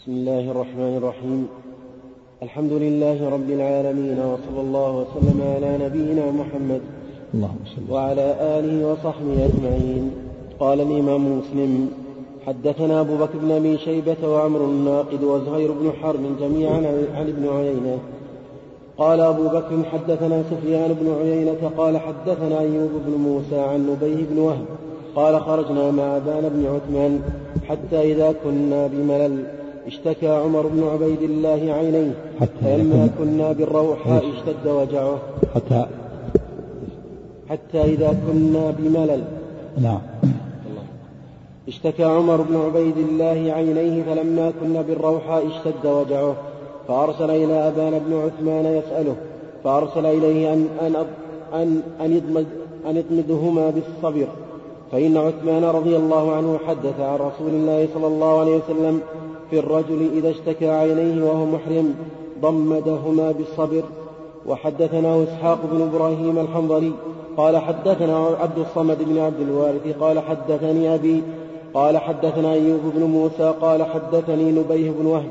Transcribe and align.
بسم 0.00 0.12
الله 0.12 0.50
الرحمن 0.50 0.96
الرحيم. 0.96 1.48
الحمد 2.42 2.72
لله 2.72 3.30
رب 3.30 3.50
العالمين 3.50 4.18
وصلى 4.18 4.60
الله 4.60 4.90
وسلم 5.00 5.38
على 5.54 5.70
نبينا 5.84 6.30
محمد 6.30 6.80
اللهم 7.34 7.62
صل 7.74 7.92
وعلى 7.92 8.26
آله 8.58 8.92
وصحبه 8.92 9.36
أجمعين. 9.48 10.10
قال 10.60 10.80
الإمام 10.80 11.38
مسلم 11.38 11.90
حدثنا 12.46 13.00
أبو 13.00 13.16
بكر 13.16 13.38
بن 13.38 13.50
أبي 13.50 13.78
شيبة 13.78 14.28
وعمر 14.28 14.60
الناقد 14.64 15.22
وزهير 15.24 15.72
بن 15.72 15.92
حرب 16.02 16.24
جميعا 16.40 16.80
عن 17.16 17.26
ابن 17.34 17.48
عيينة. 17.56 17.98
قال 18.98 19.20
أبو 19.20 19.48
بكر 19.48 19.84
حدثنا 19.92 20.42
سفيان 20.50 20.90
بن 21.00 21.06
عيينة 21.20 21.70
قال 21.78 21.98
حدثنا 21.98 22.60
أيوب 22.60 22.90
بن 23.06 23.12
موسى 23.26 23.60
عن 23.60 23.80
نبيه 23.90 24.24
بن 24.30 24.38
وهب 24.38 24.66
قال 25.14 25.40
خرجنا 25.40 25.90
مع 25.90 26.16
أبان 26.16 26.44
بن 26.54 26.62
عثمان 26.74 27.20
حتى 27.68 28.12
إذا 28.12 28.34
كنا 28.44 28.86
بملل. 28.86 29.59
اشتكى 29.90 30.28
عمر 30.28 30.66
بن 30.66 30.82
عبيد 30.92 31.22
الله 31.22 31.72
عينيه. 31.72 32.12
حتى 32.40 32.74
يكون- 32.74 33.10
كنا 33.18 33.52
بالروحاء 33.52 34.24
اشتد 34.34 34.66
وجعه. 34.66 35.18
حتى 35.54 35.86
حتى 37.50 37.82
إذا 37.82 38.16
كنا 38.26 38.74
بملل. 38.78 39.22
نعم. 39.82 40.00
اشتكى 41.68 42.04
عمر 42.04 42.40
بن 42.40 42.56
عبيد 42.56 42.98
الله 42.98 43.52
عينيه 43.52 44.02
فلما 44.02 44.52
كنا 44.60 44.82
بالروحاء 44.82 45.46
اشتد 45.46 45.86
وجعه. 45.86 46.34
فأرسل 46.88 47.30
إلى 47.30 47.68
أبان 47.68 48.00
بن 48.06 48.12
عثمان 48.24 48.64
يسأله. 48.64 49.16
فأرسل 49.64 50.06
إليه 50.06 50.52
أن 50.52 50.66
أن 50.80 50.96
أن 51.54 51.80
أن 52.00 52.12
يضمد 52.16 52.46
أن 52.86 52.96
يضمدهما 52.96 53.70
بالصبر. 53.70 54.26
فإن 54.92 55.16
عثمان 55.16 55.64
رضي 55.64 55.96
الله 55.96 56.32
عنه 56.36 56.58
حدث 56.66 57.00
عن 57.00 57.14
رسول 57.14 57.50
الله 57.50 57.88
صلى 57.94 58.06
الله 58.06 58.40
عليه 58.40 58.56
وسلم 58.56 59.00
في 59.50 59.58
الرجل 59.58 60.10
إذا 60.16 60.30
اشتكى 60.30 60.70
عينيه 60.70 61.24
وهو 61.24 61.46
محرم 61.46 61.94
ضمدهما 62.42 63.32
بالصبر. 63.32 63.82
وحدثنا 64.46 65.22
إسحاق 65.22 65.58
بن 65.72 65.82
إبراهيم 65.82 66.38
الحنظلي 66.38 66.92
قال 67.36 67.58
حدثنا 67.58 68.26
عبد 68.40 68.58
الصمد 68.58 68.98
بن 69.00 69.18
عبد 69.18 69.40
الوارث 69.40 69.96
قال 70.00 70.18
حدثني 70.18 70.94
أبي 70.94 71.22
قال 71.74 71.98
حدثنا 71.98 72.52
أيوب 72.52 72.80
بن 72.94 73.02
موسى 73.02 73.54
قال 73.60 73.82
حدثني 73.82 74.52
نبيه 74.52 74.90
بن 74.90 75.06
وهب 75.06 75.30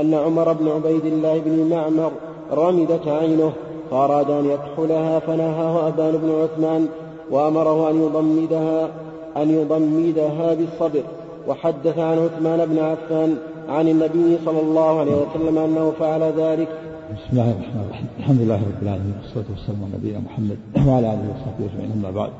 أن 0.00 0.14
عمر 0.14 0.52
بن 0.52 0.68
عبيد 0.68 1.04
الله 1.04 1.38
بن 1.38 1.70
معمر 1.70 2.12
رمدت 2.52 3.08
عينه 3.08 3.52
فأراد 3.90 4.30
أن 4.30 4.50
يكحلها 4.50 5.18
فنهاه 5.18 5.88
أبان 5.88 6.12
بن 6.12 6.42
عثمان 6.42 6.88
وأمره 7.30 7.90
أن 7.90 8.02
يضمدها 8.02 8.88
أن 9.36 9.50
يضمدها 9.50 10.54
بالصبر. 10.54 11.02
وحدث 11.48 11.98
عن 11.98 12.18
عثمان 12.18 12.66
بن 12.66 12.78
عفان 12.78 13.36
عن 13.72 13.88
النبي 13.88 14.38
صلى 14.44 14.60
الله 14.60 15.00
عليه 15.00 15.12
وسلم 15.12 15.58
أنه 15.58 15.90
فعل 15.90 16.22
ذلك. 16.22 16.68
بسم 17.12 17.30
الله 17.32 17.50
الرحمن 17.50 17.82
الرحيم. 17.84 18.06
الحمد 18.18 18.40
لله 18.40 18.56
رب 18.56 18.82
العالمين 18.82 19.14
والصلاة 19.22 19.44
والسلام 19.50 19.84
على 19.84 19.92
نبينا 19.98 20.18
محمد 20.18 20.58
وعلى 20.88 21.06
آله 21.14 21.34
وصحبه 21.34 21.72
أجمعين 21.72 21.92
أما 21.92 22.10
بعد. 22.10 22.30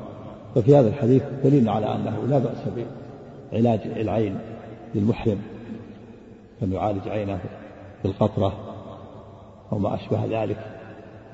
ففي 0.55 0.75
هذا 0.75 0.87
الحديث 0.87 1.23
دليل 1.43 1.69
على 1.69 1.95
أنه 1.95 2.17
لا 2.29 2.39
بأس 2.39 2.85
بعلاج 3.51 3.79
العين 3.95 4.37
للمحرم 4.95 5.37
أن 6.63 6.73
يعالج 6.73 7.07
عينه 7.07 7.39
بالقطرة 8.03 8.53
أو 9.71 9.77
ما 9.79 9.95
أشبه 9.95 10.43
ذلك 10.43 10.57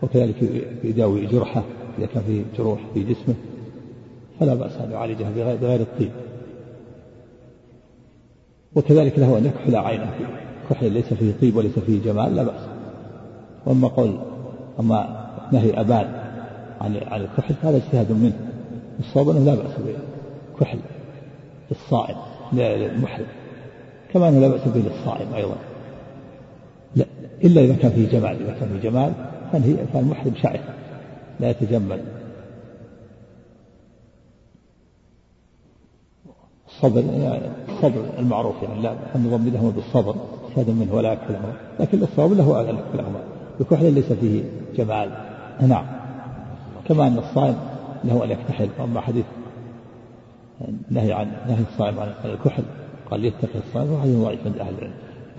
وكذلك 0.04 0.36
يداوي 0.84 1.26
جرحه 1.26 1.64
إذا 1.98 2.06
كان 2.06 2.24
فيه 2.24 2.44
جروح 2.58 2.80
في 2.94 3.04
جسمه 3.04 3.36
فلا 4.40 4.54
بأس 4.54 4.72
أن 4.72 4.92
يعالجها 4.92 5.56
بغير, 5.56 5.82
الطيب. 5.82 6.12
وكذلك 8.76 9.20
له 9.20 9.38
أن 9.38 9.46
يكحل 9.46 9.76
عينه. 9.76 10.12
كحل 10.70 10.92
ليس 10.92 11.14
فيه 11.14 11.34
طيب 11.42 11.56
وليس 11.56 11.80
فيه 11.80 12.02
جمال 12.04 12.36
لا 12.36 12.44
بأس. 12.44 12.62
وأما 13.66 13.88
قول 13.88 14.20
أما 14.80 15.26
نهي 15.52 15.80
أبان 15.82 16.08
عن 16.82 16.98
عن 17.08 17.22
الكحل 17.22 17.54
فهذا 17.54 17.78
اجتهاد 17.78 18.12
منه. 18.12 18.40
الصواب 19.00 19.30
أنه 19.30 19.40
لا 19.40 19.56
بأس 19.56 19.72
بكحل 20.56 20.80
الصائم 21.72 22.18
للمحرم. 22.54 23.26
كما 24.14 24.30
أنه 24.30 24.40
لا 24.40 24.48
بأس 24.48 24.68
به 24.68 24.80
للصائم 24.80 25.34
أيضا. 25.34 25.56
لا 26.96 27.06
إلا 27.44 27.62
إذا 27.62 27.76
كان 27.76 27.92
فيه 27.92 28.08
جمال. 28.10 28.42
إذا 28.42 28.56
كان 28.60 28.70
فيه 28.70 28.90
جمال 28.90 29.14
فهي- 29.52 29.86
فالمحرم 29.94 30.34
شعث 30.36 30.62
لا 31.40 31.50
يتجمل. 31.50 32.02
الصبر 36.68 37.04
يعني 37.04 37.50
الصبر 37.80 38.20
المعروف 38.20 38.56
يعني 38.64 38.82
لا 38.82 38.92
أن 39.16 39.24
نضمدهما 39.24 39.70
بالصبر 39.70 40.16
اجتهادا 40.48 40.74
منه 40.74 40.96
ولا 40.96 41.14
يكحلهما 41.14 41.54
لكن 41.80 42.04
الصواب 42.04 42.34
له 42.34 42.62
أن 42.62 42.76
يكحلهما 42.76 43.20
بكحل 43.60 43.94
ليس 43.94 44.14
فيه 44.14 44.44
جمال. 44.76 45.10
نعم. 45.62 45.86
كما 46.86 47.08
أن 47.08 47.18
الصائم 47.18 47.56
له 48.04 48.24
أن 48.24 48.32
يكتحل. 48.32 48.70
وأما 48.80 49.02
حديث 49.02 49.26
نهي 50.92 51.14
عن 51.14 51.32
نهي 51.48 51.64
الصائم 51.74 52.00
عن 52.00 52.12
الكحل 52.26 52.64
قال 53.12 53.26
يتقي 53.26 53.60
الصائم 53.68 53.94
وحديث 53.94 54.18
ضعيف 54.18 54.40
عند 54.46 54.58
أهل 54.58 54.74
العلم. 54.78 54.94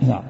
نعم. 0.07 0.23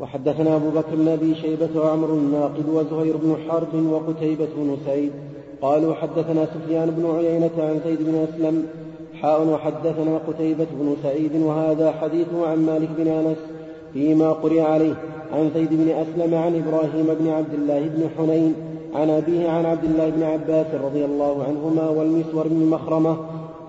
وحدثنا 0.00 0.56
أبو 0.56 0.70
بكر 0.70 0.96
بن 0.96 1.08
أبي 1.08 1.34
شيبة 1.34 1.80
وعمر 1.80 2.08
الناقد 2.14 2.68
وزهير 2.68 3.16
بن 3.16 3.36
حرب 3.48 3.74
وقتيبة 3.74 4.48
بن 4.56 4.76
سعيد 4.86 5.12
قالوا 5.62 5.94
حدثنا 5.94 6.46
سفيان 6.46 6.90
بن 6.90 7.16
عيينة 7.16 7.50
عن 7.58 7.80
زيد 7.84 8.02
بن 8.02 8.14
أسلم 8.14 8.66
حاء 9.22 9.48
وحدثنا 9.48 10.18
قتيبة 10.28 10.66
بن 10.72 10.96
سعيد 11.02 11.42
وهذا 11.42 11.92
حديثه 11.92 12.46
عن 12.46 12.66
مالك 12.66 12.88
بن 12.98 13.08
أنس 13.08 13.38
فيما 13.92 14.32
قرئ 14.32 14.60
عليه 14.60 14.94
عن 15.32 15.50
زيد 15.54 15.68
بن 15.70 15.88
أسلم 15.88 16.34
عن 16.34 16.62
إبراهيم 16.62 17.06
بن 17.20 17.30
عبد 17.30 17.54
الله 17.54 17.80
بن 17.80 18.08
حنين 18.18 18.54
عن 18.94 19.10
أبيه 19.10 19.48
عن 19.48 19.66
عبد 19.66 19.84
الله 19.84 20.10
بن 20.10 20.22
عباس 20.22 20.66
رضي 20.84 21.04
الله 21.04 21.44
عنهما 21.44 21.88
والمسور 21.88 22.48
بن 22.48 22.66
مخرمة 22.66 23.16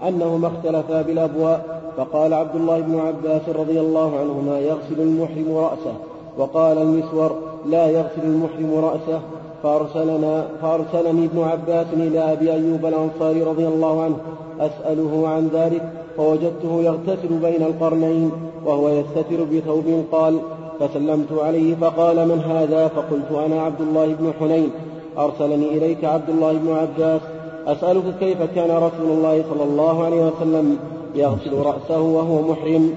أنهما 0.07 0.47
اختلفا 0.47 1.01
بالأبواء 1.01 1.81
فقال 1.97 2.33
عبد 2.33 2.55
الله 2.55 2.79
بن 2.79 2.99
عباس 2.99 3.41
رضي 3.49 3.79
الله 3.79 4.19
عنهما 4.19 4.59
يغسل 4.59 5.01
المحرم 5.01 5.55
رأسه. 5.55 5.93
وقال 6.38 6.77
المسور 6.77 7.35
لا 7.65 7.88
يغسل 7.89 8.23
المحرم 8.23 8.85
رأسه. 8.85 9.21
فأرسلنا 9.63 10.45
فأرسلني 10.61 11.25
ابن 11.25 11.41
عباس 11.41 11.88
إلى 11.93 12.33
أبي 12.33 12.53
أيوب 12.53 12.85
الأنصاري 12.85 13.43
رضي 13.43 13.67
الله 13.67 14.03
عنه 14.03 14.15
أسأله 14.59 15.27
عن 15.27 15.49
ذلك 15.53 15.91
فوجدته 16.17 16.81
يغتسل 16.81 17.37
بين 17.41 17.63
القرنين 17.63 18.31
وهو 18.65 18.89
يستتر 18.89 19.43
بثوب 19.43 20.03
قال 20.11 20.39
فسلمت 20.79 21.31
عليه 21.31 21.75
فقال 21.75 22.27
من 22.27 22.39
هذا؟ 22.39 22.87
فقلت 22.87 23.45
أنا 23.45 23.61
عبد 23.61 23.81
الله 23.81 24.15
بن 24.19 24.33
حنين. 24.39 24.71
أرسلني 25.17 25.77
إليك 25.77 26.05
عبد 26.05 26.29
الله 26.29 26.53
بن 26.53 26.71
عباس. 26.71 27.21
أسألك 27.67 28.03
كيف 28.19 28.37
كان 28.55 28.71
رسول 28.71 29.11
الله 29.11 29.43
صلى 29.49 29.63
الله 29.63 30.03
عليه 30.03 30.25
وسلم 30.25 30.77
يغسل 31.15 31.53
رأسه 31.53 32.01
وهو 32.01 32.41
محرم؟ 32.41 32.93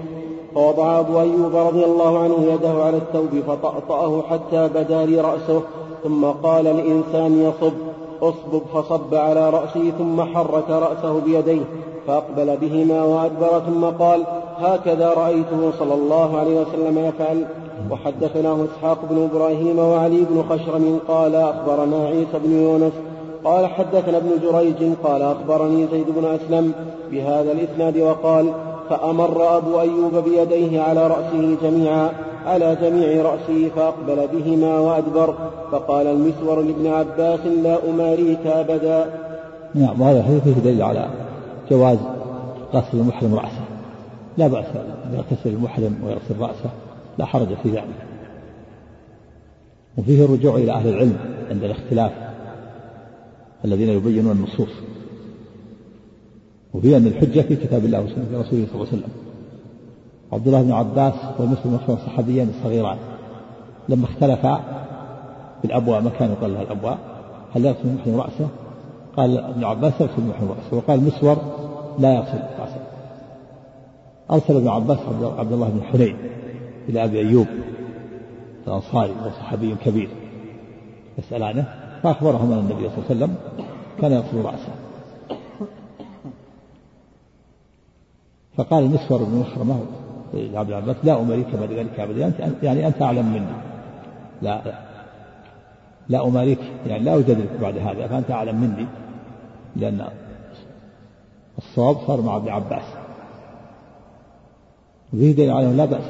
فوضع 0.54 1.00
أبو 1.00 1.20
أيوب 1.20 1.56
رضي 1.56 1.84
الله 1.84 2.18
عنه 2.18 2.34
يده 2.54 2.82
على 2.84 2.96
الثوب 2.96 3.40
فطأطأه 3.46 4.22
حتى 4.22 4.68
بدا 4.74 5.06
لي 5.06 5.20
رأسه 5.20 5.62
ثم 6.04 6.24
قال 6.24 6.66
الإنسان 6.66 7.42
يصب. 7.42 7.91
اصبب 8.22 8.62
فصب 8.74 9.14
على 9.14 9.50
رأسه 9.50 9.90
ثم 9.98 10.22
حرك 10.22 10.70
رأسه 10.70 11.20
بيديه 11.20 11.64
فأقبل 12.06 12.56
بهما 12.56 13.02
وأدبر 13.02 13.60
ثم 13.66 13.84
قال 13.84 14.22
هكذا 14.58 15.08
رأيته 15.14 15.72
صلى 15.78 15.94
الله 15.94 16.38
عليه 16.38 16.60
وسلم 16.60 16.98
يفعل. 16.98 17.44
وحدثناه 17.90 18.64
إسحاق 18.64 18.98
بن 19.10 19.28
إبراهيم 19.32 19.78
وعلي 19.78 20.24
بن 20.30 20.44
خشرم 20.50 20.98
قال 21.08 21.34
أخبرنا 21.34 22.06
عيسى 22.06 22.38
بن 22.44 22.52
يونس. 22.52 22.92
قال 23.44 23.66
حدثنا 23.66 24.16
ابن 24.16 24.30
جريج 24.42 24.94
قال 25.04 25.22
أخبرني 25.22 25.86
زيد 25.86 26.06
بن 26.08 26.24
أسلم 26.24 26.72
بهذا 27.10 27.52
الإسناد 27.52 27.98
وقال 27.98 28.52
فأمر 28.90 29.56
أبو 29.56 29.80
أيوب 29.80 30.16
بيديه 30.16 30.80
على 30.80 31.06
رأسه 31.06 31.56
جميعا 31.62 32.10
على 32.46 32.76
جميع 32.82 33.22
رأسه 33.22 33.68
فأقبل 33.68 34.28
بهما 34.32 34.78
وأدبر 34.78 35.50
فقال 35.72 36.06
المسور 36.06 36.62
لابن 36.62 36.86
عباس 36.86 37.40
لا 37.40 37.90
أماريك 37.90 38.46
أبدا. 38.46 39.10
نعم 39.74 40.00
وهذا 40.00 40.20
الحديث 40.20 40.42
فيه 40.42 40.60
دليل 40.60 40.82
على 40.82 41.10
جواز 41.70 41.98
غسل 42.74 42.98
المحرم 42.98 43.34
رأسه. 43.34 43.64
لا 44.38 44.46
بأس 44.46 44.66
أن 45.06 45.14
يغتسل 45.14 45.50
المحرم 45.50 45.96
ويغسل 46.04 46.38
رأسه 46.40 46.70
لا 47.18 47.24
حرج 47.24 47.48
في 47.62 47.70
ذلك. 47.70 48.06
وفيه 49.98 50.24
الرجوع 50.24 50.54
إلى 50.56 50.72
أهل 50.72 50.88
العلم 50.88 51.16
عند 51.50 51.64
الاختلاف 51.64 52.12
الذين 53.64 53.88
يبينون 53.88 54.36
النصوص. 54.36 54.70
وفيه 56.74 56.96
أن 56.96 57.06
الحجة 57.06 57.40
في 57.40 57.56
كتاب 57.56 57.84
الله 57.84 58.00
وسنة 58.00 58.24
رسوله 58.32 58.66
صلى 58.66 58.74
الله 58.74 58.86
عليه 58.86 58.98
وسلم. 58.98 59.10
عبد 60.32 60.46
الله 60.46 60.62
بن 60.62 60.72
عباس 60.72 61.14
ومسلم 61.38 61.78
بن 61.88 61.96
صحابيان 61.96 62.48
الصغيران. 62.48 62.98
لما 63.88 64.04
اختلفا 64.04 64.60
في 65.60 65.64
الأبواء 65.64 66.00
مكان 66.02 66.30
يقال 66.30 66.54
لها 66.54 66.62
الأبواء 66.62 66.98
هل 67.54 67.64
يغسل 67.64 67.88
المحرم 67.88 68.20
رأسه؟ 68.20 68.48
قال 69.16 69.38
ابن 69.38 69.64
عباس 69.64 69.92
يغسل 70.00 70.18
المحرم 70.18 70.48
رأسه 70.48 70.76
وقال 70.76 71.04
مسور 71.04 71.36
لا 71.98 72.14
يغسل 72.14 72.38
رأسه. 72.60 72.82
أرسل 74.30 74.56
ابن 74.56 74.68
عباس 74.68 74.98
عبد 75.38 75.52
الله 75.52 75.68
بن 75.68 75.82
حنين 75.82 76.16
إلى 76.88 77.04
أبي 77.04 77.18
أيوب 77.18 77.46
الأنصاري 78.66 79.10
وهو 79.10 79.30
صحابي 79.30 79.74
كبير 79.84 80.08
يسألانه 81.18 81.64
فأخبرهم 82.02 82.52
أن 82.52 82.58
النبي 82.58 82.88
صلى 82.88 82.98
الله 82.98 83.04
عليه 83.10 83.16
وسلم 83.16 83.34
كان 84.00 84.12
يغسل 84.12 84.36
رأسه. 84.36 84.72
فقال 88.56 88.84
المسور 88.84 89.22
بن 89.24 89.38
مخرمة 89.38 89.80
لعبد 90.34 90.68
العباس 90.68 90.96
لا 91.04 91.20
أماريك 91.20 91.46
بعد 91.56 91.72
ذلك 91.72 92.00
أبدا 92.00 92.32
يعني 92.62 92.86
أنت 92.86 93.02
أعلم 93.02 93.32
مني. 93.32 93.52
لا. 94.42 94.62
لا 96.08 96.26
أماريك 96.26 96.58
يعني 96.86 97.04
لا 97.04 97.14
أجادلك 97.18 97.60
بعد 97.62 97.78
هذا. 97.78 98.06
فأنت 98.06 98.30
أعلم 98.30 98.60
مني. 98.60 98.86
لأن 99.76 100.06
الصواب 101.58 101.96
صار 102.06 102.20
مع 102.20 102.36
ابن 102.36 102.48
عباس. 102.48 102.82
وفيه 105.14 105.32
دليل 105.32 105.50
على 105.50 105.66
لا 105.66 105.84
بأس 105.84 106.04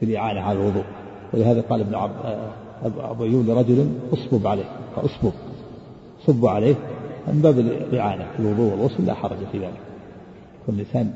بالإعانة 0.00 0.40
على 0.40 0.58
الوضوء. 0.58 0.84
ولهذا 1.34 1.60
قال 1.60 1.80
ابن 1.80 1.94
عب 1.94 2.10
أبو 2.98 3.24
أيوب 3.24 3.46
لرجل 3.46 3.88
اصبب 4.12 4.46
عليه. 4.46 4.64
فاصبب. 4.96 5.32
صب 6.26 6.46
عليه 6.46 6.74
من 7.26 7.40
باب 7.42 7.58
الإعانة. 7.58 8.26
الوضوء 8.38 8.72
والغسل 8.72 9.06
لا 9.06 9.14
حرج 9.14 9.38
في 9.52 9.58
ذلك. 9.58 9.80
إنسان 10.68 11.14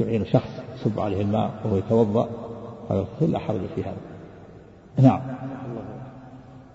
يعين 0.00 0.24
شخص 0.24 0.50
يصب 0.76 1.00
عليه 1.00 1.20
الماء 1.20 1.50
وهو 1.64 1.76
يتوضأ 1.76 2.28
لا 3.20 3.38
حرج 3.38 3.60
في 3.74 3.82
هذا. 3.82 3.96
نعم. 5.08 5.20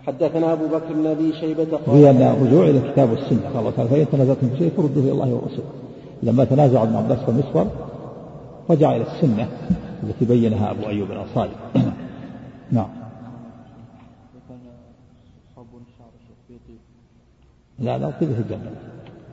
حدثنا 0.07 0.53
أبو 0.53 0.67
بكر 0.67 0.93
بن 0.93 1.05
أبي 1.05 1.33
شيبة 1.33 1.77
قال 1.87 1.95
هي 1.95 2.31
الرجوع 2.31 2.63
إلى 2.63 2.77
الكتاب 2.77 3.09
والسنة 3.09 3.49
قال 3.49 3.59
الله 3.59 3.71
تعالى 3.71 3.89
فإن 3.89 4.05
تنازعتم 4.11 4.49
في 4.49 4.57
شيء 4.57 4.71
فردوه 4.77 5.03
إلى 5.03 5.11
الله 5.11 5.33
والرسول 5.33 5.65
لما 6.23 6.45
تنازع 6.45 6.83
ابن 6.83 6.95
عباس 6.95 7.19
والمسور 7.27 7.67
رجع 8.69 8.95
إلى 8.95 9.03
السنة 9.03 9.47
التي 10.03 10.25
بينها 10.25 10.71
أبو 10.71 10.87
أيوب 10.87 11.11
الأنصاري. 11.11 11.51
نعم. 12.71 12.87
لا 17.79 17.97
لا 17.97 18.11
في 18.11 18.25
الجنة. 18.25 18.71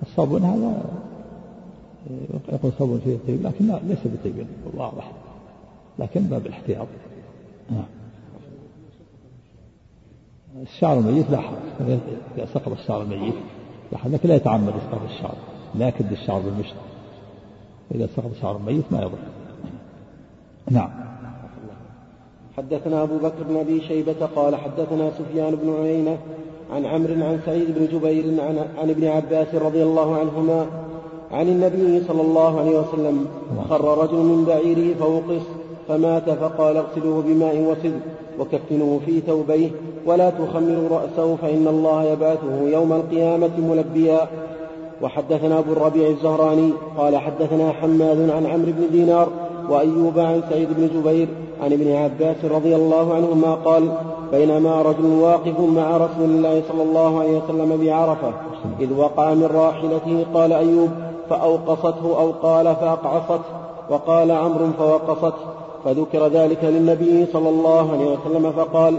الصابون 0.03 0.43
هذا 0.43 0.83
يقول 2.49 2.73
صابون 2.79 3.01
فيه 3.05 3.19
طيب 3.27 3.47
لكن 3.47 3.67
لا 3.67 3.81
ليس 3.89 3.99
بطيب 4.05 4.47
واضح. 4.75 5.13
لكن 5.99 6.21
باب 6.21 6.47
الاحتياط. 6.47 6.87
نعم. 7.71 7.85
الشعر 10.63 10.99
الميت 10.99 11.31
لا 11.31 11.41
حرج. 11.41 11.99
إذا 12.37 12.47
سقط 12.55 12.73
الشعر 12.73 13.03
الميت 13.03 13.35
لا 13.93 13.99
حرج 13.99 14.13
لكن 14.13 14.29
لا 14.29 14.35
يتعمد 14.35 14.73
إسقاط 14.73 15.11
الشعر. 15.11 15.37
لا 15.75 15.89
يكد 15.89 16.13
الشعر 16.13 16.41
بالمشط. 16.41 16.75
إذا 17.95 18.09
سقط 18.17 18.31
الشعر 18.31 18.57
الميت 18.57 18.85
ما 18.91 19.03
يضر. 19.03 19.19
نعم. 20.71 20.91
حدثنا 22.57 23.03
أبو 23.03 23.19
بكر 23.19 23.43
بن 23.49 23.57
أبي 23.57 23.81
شيبة 23.81 24.27
قال 24.37 24.57
حدثنا 24.57 25.11
سفيان 25.11 25.55
بن 25.55 25.75
عيينة 25.83 26.19
عن 26.73 26.87
عمرو 26.87 27.15
عن 27.15 27.41
سعيد 27.47 27.67
بن 27.79 27.87
جبير 27.87 28.25
عن, 28.41 28.59
عن 28.79 28.91
ابن 28.91 29.05
عباس 29.05 29.55
رضي 29.55 29.83
الله 29.83 30.17
عنهما 30.17 30.67
عن 31.33 31.49
النبي 31.49 32.03
صلى 32.09 32.23
الله 32.23 32.61
عليه 32.61 32.79
وسلم 32.79 33.27
خر 33.71 33.99
رجل 33.99 34.17
من 34.17 34.45
بعيره 34.45 34.95
فوقص 34.95 35.43
فمات 35.89 36.31
فقال 36.31 36.77
اغسلوه 36.77 37.23
بماء 37.23 37.57
وصدر 37.57 38.01
وكفنوه 38.41 39.01
في 39.07 39.21
ثوبيه 39.21 39.71
ولا 40.07 40.31
تخمروا 40.31 40.89
رأسه 40.91 41.37
فإن 41.37 41.67
الله 41.69 42.05
يبعثه 42.05 42.69
يوم 42.69 42.93
القيامة 42.93 43.51
ملبيا. 43.59 44.29
وحدثنا 45.03 45.59
أبو 45.59 45.73
الربيع 45.73 46.09
الزهراني 46.09 46.71
قال 46.99 47.17
حدثنا 47.17 47.73
حماد 47.73 48.31
عن 48.31 48.47
عمرو 48.47 48.73
بن 48.73 48.93
دينار 48.93 49.29
وأيوب 49.71 50.19
عن 50.19 50.43
سعيد 50.51 50.69
بن 50.77 50.89
جبير 50.95 51.29
عن 51.63 51.73
ابن 51.73 51.93
عباس 51.93 52.45
رضي 52.45 52.77
الله 52.77 53.15
عنهما 53.15 53.55
قال 53.55 53.93
بينما 54.33 54.83
رجل 54.83 55.07
واقف 55.07 55.61
مع 55.61 55.97
رسول 55.97 56.31
الله 56.31 56.63
صلى 56.69 56.83
الله 56.83 57.21
عليه 57.21 57.39
وسلم 57.39 57.85
بعرفة 57.85 58.33
إذ 58.81 58.93
وقع 58.93 59.35
من 59.35 59.49
راحلته 59.55 60.27
قال 60.35 60.53
أيوب 60.53 60.91
فأوقصته 61.33 62.21
أو 62.21 62.31
قال 62.31 62.65
فأقعصته 62.65 63.53
وقال 63.91 64.31
عمرو 64.31 64.67
فوقصته 64.79 65.45
فذكر 65.85 66.29
ذلك 66.29 66.65
للنبي 66.65 67.27
صلى 67.33 67.49
الله 67.49 67.93
عليه 67.93 68.07
وسلم 68.07 68.53
فقال 68.53 68.95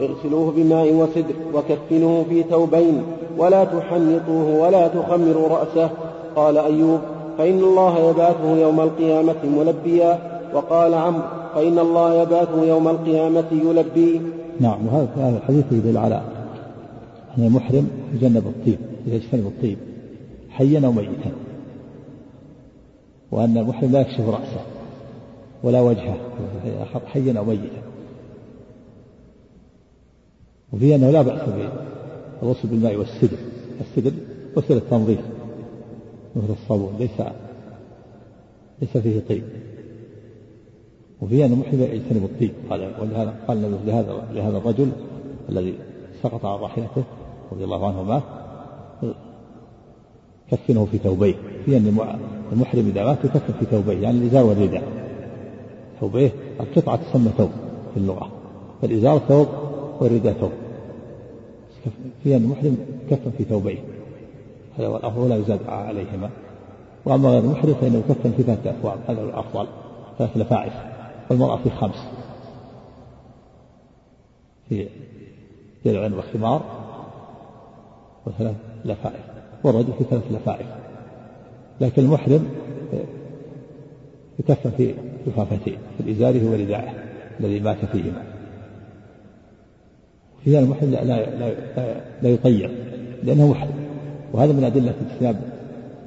اغسلوه 0.00 0.52
بماء 0.56 0.94
وسدر 0.94 1.34
وكفنوه 1.54 2.24
في 2.28 2.42
ثوبين 2.42 3.02
ولا 3.38 3.64
تحنطوه 3.64 4.60
ولا 4.62 4.88
تخمروا 4.88 5.48
رأسه. 5.48 5.90
قال 6.36 6.58
أيوب 6.58 7.00
فإن 7.38 7.58
الله 7.58 8.10
يبعثه 8.10 8.56
يوم 8.56 8.80
القيامة 8.80 9.44
ملبيا. 9.44 10.18
وقال 10.54 10.94
عمرو 10.94 11.22
فإن 11.54 11.78
الله 11.78 12.22
يبعثه 12.22 12.64
يوم 12.64 12.88
القيامة 12.88 13.50
يلبي. 13.52 14.20
نعم 14.60 14.78
وهذا 14.86 15.36
الحديث 15.36 15.64
يدل 15.72 15.98
على 15.98 16.20
أن 17.38 17.46
المحرم 17.46 17.88
يجنب 18.14 18.46
الطيب 18.46 18.78
يجتنب 19.06 19.46
الطيب 19.46 19.78
حيا 20.50 20.86
أو 20.86 20.92
ميتا. 20.92 21.30
وأن 23.32 23.58
المحرم 23.58 23.92
لا 23.92 24.00
يكشف 24.00 24.28
رأسه 24.28 24.60
ولا 25.62 25.80
وجهه 25.80 26.16
حيا 27.06 27.38
أو 27.38 27.44
ميتا. 27.44 27.82
وفي 30.72 30.94
أنه 30.94 31.10
لا 31.10 31.22
بأس 31.22 31.48
بالغسل 32.42 32.68
بالماء 32.68 32.96
والسدر. 32.96 33.36
السدر 33.80 34.12
غسل 34.56 34.76
التنظيف 34.76 35.20
مثل 36.36 36.52
الصابون 36.52 36.96
ليس 36.98 37.22
ليس 38.82 38.96
فيه 38.96 39.20
طيب. 39.28 39.42
وفي 41.20 41.46
أن 41.46 41.52
المحرم 41.52 41.80
يجتنب 41.80 42.24
الطيب. 42.24 42.52
قال 42.70 42.92
ولهذا 43.00 43.34
قال 43.48 43.62
لهذا 43.86 44.28
لهذا 44.32 44.58
الرجل 44.58 44.92
الذي 45.48 45.74
سقط 46.22 46.44
عن 46.44 46.58
راحلته 46.58 47.04
رضي 47.52 47.64
الله 47.64 47.86
عنه 47.86 48.02
مات 48.02 48.22
كفنه 50.50 50.84
في 50.84 50.98
ثوبيه. 50.98 51.34
في 51.64 51.76
أن 51.76 51.86
المحرم 52.52 52.86
إذا 52.88 53.04
مات 53.04 53.24
يكفن 53.24 53.52
في 53.60 53.64
ثوبيه 53.64 54.02
يعني 54.02 54.18
الإزار 54.18 54.44
والرداء. 54.44 54.82
ثوبيه 56.00 56.32
القطعة 56.60 56.96
تسمى 56.96 57.30
ثوب 57.38 57.50
في 57.94 57.96
اللغة. 57.96 58.28
فالإزار 58.82 59.18
ثوب 59.18 59.48
والرداء 60.00 60.32
ثوب. 60.32 60.52
في 62.22 62.36
أن 62.36 62.42
المحرم 62.42 62.76
كفن 63.10 63.30
في 63.38 63.44
ثوبيه. 63.44 63.78
هذا 64.78 64.86
هو 64.86 64.96
الأفضل 64.96 65.20
ولا 65.20 65.36
يزاد 65.36 65.60
عليهما. 65.68 66.30
وأما 67.04 67.28
غير 67.28 67.42
المحرم 67.42 67.74
فإنه 67.74 67.98
يكفن 67.98 68.32
في 68.36 68.42
ثلاثة 68.42 68.70
أثواب 68.70 68.98
هذا 69.08 69.22
هو 69.22 69.24
الأفضل. 69.24 69.66
ثلاث 70.18 70.36
لفائف 70.36 70.72
والمرأة 71.30 71.56
في 71.56 71.70
خمس. 71.70 72.06
في 74.68 74.88
درع 75.84 76.10
وخمار 76.18 76.62
وثلاث 78.26 78.56
لفائف 78.84 79.24
والرجل 79.64 79.92
في 79.92 80.04
ثلاث 80.04 80.32
لفائف 80.32 80.66
لكن 81.80 82.02
المحرم 82.02 82.48
يكفن 84.38 84.70
في 84.70 84.94
لفافتين 85.26 85.78
في 85.98 86.10
إزاره 86.10 86.50
وردائه 86.50 86.94
الذي 87.40 87.60
مات 87.60 87.84
فيهما. 87.84 88.22
في 90.44 90.58
المحرم 90.58 90.90
لا, 90.90 91.04
لا, 91.04 91.38
لا, 91.38 91.54
لا 92.22 92.28
يطير 92.28 92.70
لأنه 93.22 93.50
محرم. 93.50 93.74
وهذا 94.32 94.52
من 94.52 94.64
أدلة 94.64 94.94
اجتناب 95.10 95.36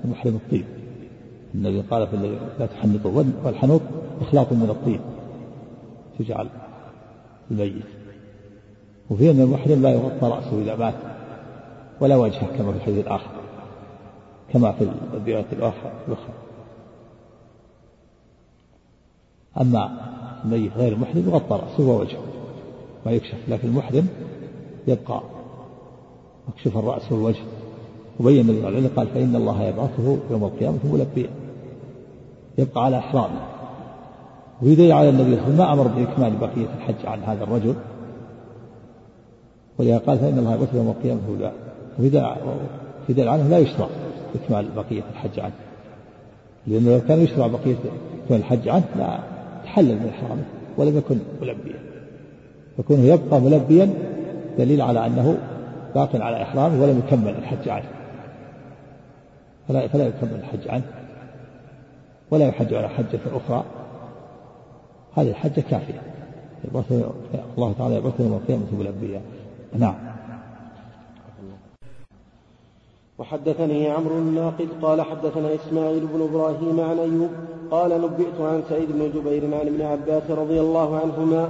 المحرم 0.05 0.35
الطيب. 0.35 0.65
النبي 1.55 1.81
قال 1.81 2.07
في 2.07 2.15
الذي 2.15 2.37
لا 2.59 2.65
تحنطوا 2.65 3.23
والحنوط 3.43 3.81
إخلاط 4.21 4.53
من 4.53 4.69
الطيب 4.69 4.99
تجعل 6.19 6.47
الميت. 7.51 7.83
وفي 9.09 9.31
أن 9.31 9.39
المحرم 9.41 9.81
لا 9.81 9.89
يغطى 9.89 10.27
رأسه 10.27 10.61
إذا 10.61 10.75
مات 10.75 10.93
ولا 12.01 12.15
وجهه 12.15 12.57
كما 12.57 12.71
في 12.71 12.77
الحديث 12.77 13.05
الآخر. 13.05 13.32
كما 14.53 14.71
في 14.71 14.89
الرواية 15.13 15.45
الأخرى 15.51 15.91
أما 19.61 19.91
الميت 20.45 20.71
غير 20.77 20.93
المحرم 20.93 21.23
يغطى 21.27 21.55
رأسه 21.55 21.89
ووجهه 21.89 22.23
ما 23.05 23.11
يكشف 23.11 23.37
لكن 23.47 23.67
المحرم 23.67 24.07
يبقى 24.87 25.21
مكشوف 26.47 26.77
الرأس 26.77 27.11
والوجه. 27.11 27.43
وبين 28.19 28.49
النبي 28.49 28.67
عليه 28.67 28.89
قال 28.95 29.07
فإن 29.07 29.35
الله 29.35 29.63
يبعثه 29.63 30.17
يوم 30.31 30.43
القيامة 30.43 30.77
ملبيا. 30.83 31.29
يبقى 32.57 32.85
على 32.85 32.97
إحرامه. 32.97 33.39
ويدل 34.61 34.91
على 34.91 35.09
النبي 35.09 35.35
صلى 35.35 35.47
الله 35.47 35.47
عليه 35.47 35.53
وسلم 35.53 35.57
ما 35.57 35.73
أمر 35.73 35.87
بإكمال 35.87 36.37
بقية 36.37 36.67
الحج 36.77 37.05
عن 37.05 37.23
هذا 37.23 37.43
الرجل. 37.43 37.75
ولذا 39.79 39.97
قال 39.97 40.19
فإن 40.19 40.39
الله 40.39 40.53
يبعثه 40.53 40.77
يوم 40.77 40.87
القيامة 40.87 41.51
في 43.07 43.13
دليل 43.13 43.29
عنه 43.29 43.47
لا 43.47 43.59
يشرع. 43.59 43.87
إكمال 44.35 44.67
بقية 44.75 45.03
الحج 45.13 45.39
عنه 45.39 45.53
لأنه 46.67 46.91
لو 46.91 47.01
كان 47.07 47.19
يشرع 47.19 47.47
بقية 47.47 47.75
الحج 48.31 48.69
عنه 48.69 48.85
لا 48.95 49.19
تحلل 49.63 49.95
من 49.95 50.09
إحرامه 50.09 50.43
ولم 50.77 50.97
يكن 50.97 51.17
ملبيا. 51.41 51.79
يكون 52.79 52.99
يبقى 52.99 53.41
ملبيا 53.41 53.93
دليل 54.57 54.81
على 54.81 55.05
أنه 55.05 55.37
باق 55.95 56.15
على 56.15 56.41
إحرامه 56.43 56.81
ولم 56.81 56.99
يكمل 57.07 57.35
الحج 57.35 57.69
عنه 57.69 57.89
فلا, 59.67 59.87
فلا 59.87 60.07
يكمل 60.07 60.35
الحج 60.39 60.67
عنه 60.67 60.83
ولا 62.31 62.47
يحج 62.47 62.73
على 62.73 62.89
حجة 62.89 63.19
أخرى. 63.33 63.63
هذه 65.15 65.29
الحجة 65.29 65.61
كافية. 65.69 66.01
الله 67.57 67.73
تعالى 67.77 67.95
يبعثه 67.95 68.23
يوم 68.23 68.33
القيامة 68.33 68.65
ملبيا. 68.79 69.21
نعم. 69.79 69.95
وحدثني 73.23 73.89
عمرو 73.89 74.15
الناقد 74.15 74.67
قال 74.81 75.01
حدثنا 75.01 75.55
إسماعيل 75.55 76.07
بن 76.13 76.21
إبراهيم 76.21 76.79
عن 76.79 76.99
أيوب 76.99 77.29
قال 77.71 78.01
نبئت 78.01 78.41
عن 78.41 78.63
سعيد 78.69 78.91
بن 78.91 79.11
جبير 79.15 79.43
عن 79.43 79.67
ابن 79.67 79.81
عباس 79.81 80.23
رضي 80.29 80.59
الله 80.59 80.99
عنهما 80.99 81.49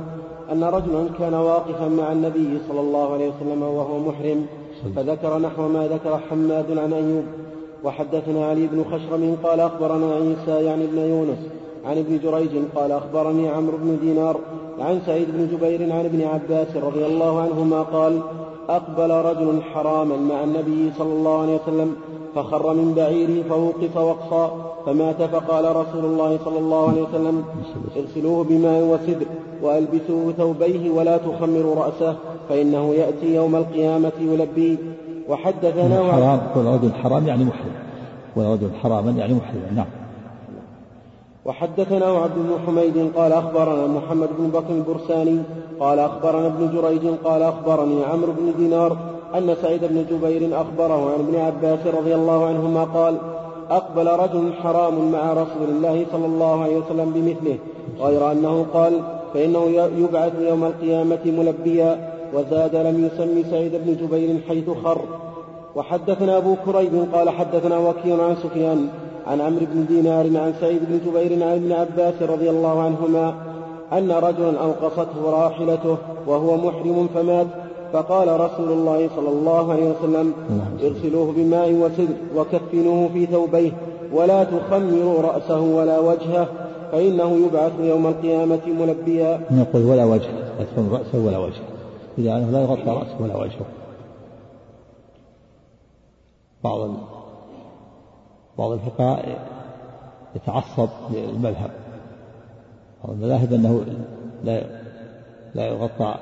أن 0.52 0.64
رجلا 0.64 1.10
كان 1.20 1.34
واقفا 1.34 1.88
مع 1.88 2.12
النبي 2.12 2.60
صلى 2.70 2.80
الله 2.80 3.14
عليه 3.14 3.30
وسلم 3.30 3.62
وهو 3.62 4.00
محرم 4.00 4.46
فذكر 4.96 5.40
نحو 5.40 5.68
ما 5.68 5.88
ذكر 5.88 6.18
حماد 6.30 6.78
عن 6.78 6.94
أيوب. 6.94 7.24
وحدثنا 7.84 8.46
علي 8.46 8.68
بن 8.68 8.84
خشرم 8.84 9.38
قال 9.44 9.60
أخبرنا 9.60 10.16
عيسى 10.16 10.66
يعني 10.66 10.86
ابن 10.86 10.98
يونس 10.98 11.40
عن 11.86 11.98
ابن 11.98 12.20
جريج 12.24 12.52
قال 12.76 12.92
أخبرني 12.92 13.50
عمرو 13.50 13.78
بن 13.78 13.98
دينار 14.02 14.40
عن 14.80 15.02
سعيد 15.06 15.28
بن 15.34 15.48
جبير 15.58 15.94
عن 15.94 16.06
ابن 16.06 16.22
عباس 16.22 16.76
رضي 16.76 17.06
الله 17.06 17.42
عنهما 17.42 17.82
قال 17.82 18.22
أقبل 18.70 19.12
رجل 19.12 19.62
حراما 19.74 20.18
مع 20.18 20.44
النبي 20.44 20.92
صلى 20.98 21.14
الله 21.14 21.42
عليه 21.42 21.60
وسلم 21.64 21.96
فخر 22.36 22.74
من 22.74 22.94
بعيره 22.94 23.44
فوقف 23.50 23.98
وقصا 23.98 24.74
فمات 24.86 25.22
فقال 25.22 25.76
رسول 25.76 26.06
الله 26.06 26.40
صلى 26.46 26.60
الله 26.60 26.90
عليه 26.90 27.02
وسلم 27.02 27.44
اغسلوه 27.98 28.44
بماء 28.44 28.84
وسدر 28.84 29.26
وألبسوه 29.62 30.34
ثوبيه 30.38 30.92
ولا 30.92 31.18
تخمروا 31.18 31.76
رأسه 31.76 32.16
فإنه 32.50 32.94
يأتي 32.94 33.36
يوم 33.36 33.56
القيامة 33.56 34.12
يلبي 34.20 34.78
وحدثنا 35.30 36.12
حرام 36.12 36.42
رجل 36.56 36.94
حرام 36.94 37.28
يعني 37.28 37.46
محرم 37.46 37.74
رجل 38.38 38.70
حراما 38.84 39.12
يعني 39.12 39.34
محرم 39.34 39.76
نعم. 39.76 40.03
وحدثنا 41.46 42.06
عبد 42.06 42.36
بن 42.36 42.58
حميد 42.66 43.12
قال 43.16 43.32
أخبرنا 43.32 43.88
محمد 43.88 44.30
بن 44.40 44.48
بكر 44.48 44.74
البرساني 44.74 45.40
قال 45.80 46.00
أخبرنا 46.00 46.48
ابن 46.48 46.70
جريج 46.76 47.08
قال 47.24 47.42
أخبرني 47.44 48.04
عمرو 48.04 48.32
بن 48.32 48.54
دينار 48.58 48.98
أن 49.36 49.56
سعيد 49.62 49.86
بن 49.86 50.06
جبير 50.12 50.62
أخبره 50.62 51.14
عن 51.14 51.20
ابن 51.20 51.36
عباس 51.40 51.88
رضي 51.88 52.16
الله 52.16 52.46
عنهما 52.46 52.84
قال 52.84 53.18
أقبل 53.70 54.08
رجل 54.08 54.54
حرام 54.54 55.12
مع 55.12 55.34
رسول 55.34 55.70
الله 55.70 56.06
صلى 56.12 56.26
الله 56.26 56.64
عليه 56.64 56.78
وسلم 56.78 57.12
بمثله 57.16 57.58
غير 58.00 58.32
أنه 58.32 58.66
قال 58.74 59.02
فإنه 59.34 59.66
يبعث 59.98 60.34
يوم 60.42 60.64
القيامة 60.64 61.20
ملبيا 61.26 62.14
وزاد 62.34 62.76
لم 62.76 63.06
يسم 63.06 63.50
سعيد 63.52 63.72
بن 63.76 63.96
جبير 63.96 64.40
حيث 64.48 64.70
خر. 64.84 65.02
وحدثنا 65.76 66.38
أبو 66.38 66.56
كريب 66.66 67.08
قال 67.14 67.30
حدثنا 67.30 67.78
وكيع 67.78 68.24
عن 68.24 68.36
سفيان 68.36 68.90
عن 69.28 69.42
عمرو 69.42 69.66
بن 69.74 69.86
دينار 69.86 70.26
عن 70.26 70.54
سعيد 70.62 70.82
بن 70.90 71.00
جبير 71.06 71.44
عن 71.44 71.56
ابن 71.56 71.72
عباس 71.72 72.22
رضي 72.22 72.50
الله 72.50 72.82
عنهما 72.82 73.34
أن 73.94 74.12
رجلا 74.12 74.60
أوقصته 74.60 75.22
راحلته 75.30 75.98
وهو 76.28 76.58
محرم 76.58 77.08
فمات 77.16 77.48
فقال 77.94 78.40
رسول 78.40 78.72
الله 78.72 79.10
صلى 79.16 79.30
الله 79.30 79.72
عليه 79.72 79.92
وسلم 79.92 80.34
اغسلوه 80.84 81.32
بماء 81.32 81.72
وسدر 81.74 82.16
وكفنوه 82.36 83.10
في 83.14 83.26
ثوبيه 83.26 83.72
ولا 84.14 84.44
تخمروا 84.44 85.22
رأسه 85.22 85.62
ولا 85.62 86.00
وجهه 86.00 86.48
فإنه 86.92 87.46
يبعث 87.46 87.72
يوم 87.80 88.08
القيامة 88.08 88.62
ملبيا. 88.68 89.42
نقول 89.52 89.86
ولا 89.86 90.06
وجه 90.06 90.32
لا 90.60 90.66
تخمر 90.66 91.00
رأسه 91.00 91.26
ولا 91.26 91.38
وجهه. 91.38 91.64
إذا 92.18 92.38
أنه 92.38 92.52
لا 92.52 92.62
يغطى 92.62 92.90
رأسه 92.90 93.18
ولا 93.22 93.38
وجهه. 93.38 93.66
بعض 96.64 96.90
بعض 98.58 98.72
الفقهاء 98.72 99.48
يتعصب 100.36 100.90
للمذهب. 101.12 101.72
بعض 103.04 103.14
المذاهب 103.14 103.54
أنه 103.54 103.86
لا 104.44 104.64
لا 105.56 105.68
يغطى 105.68 106.16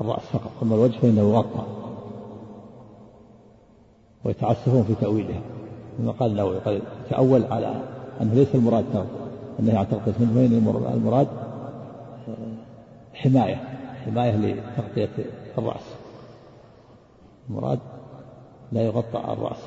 الرأس 0.00 0.22
فقط 0.22 0.50
أما 0.62 0.74
الوجه 0.74 0.98
فإنه 0.98 1.20
يغطى. 1.20 1.64
ويتعسفون 4.24 4.82
في 4.82 4.94
تأويلها 4.94 5.40
كما 5.98 6.12
قال 6.12 6.30
النووي 6.30 6.58
قال 6.58 6.82
تأول 7.10 7.44
على 7.44 7.82
أنه 8.20 8.34
ليس 8.34 8.54
المراد 8.54 8.84
أنه 9.60 9.78
عن 9.78 9.88
تغطية 9.88 10.12
من 10.18 10.90
المراد 10.94 11.28
حماية 13.14 13.56
حماية 14.04 14.36
لتغطية 14.36 15.24
الرأس. 15.58 15.94
المراد 17.50 17.78
لا 18.72 18.82
يغطى 18.82 19.32
الرأس. 19.32 19.64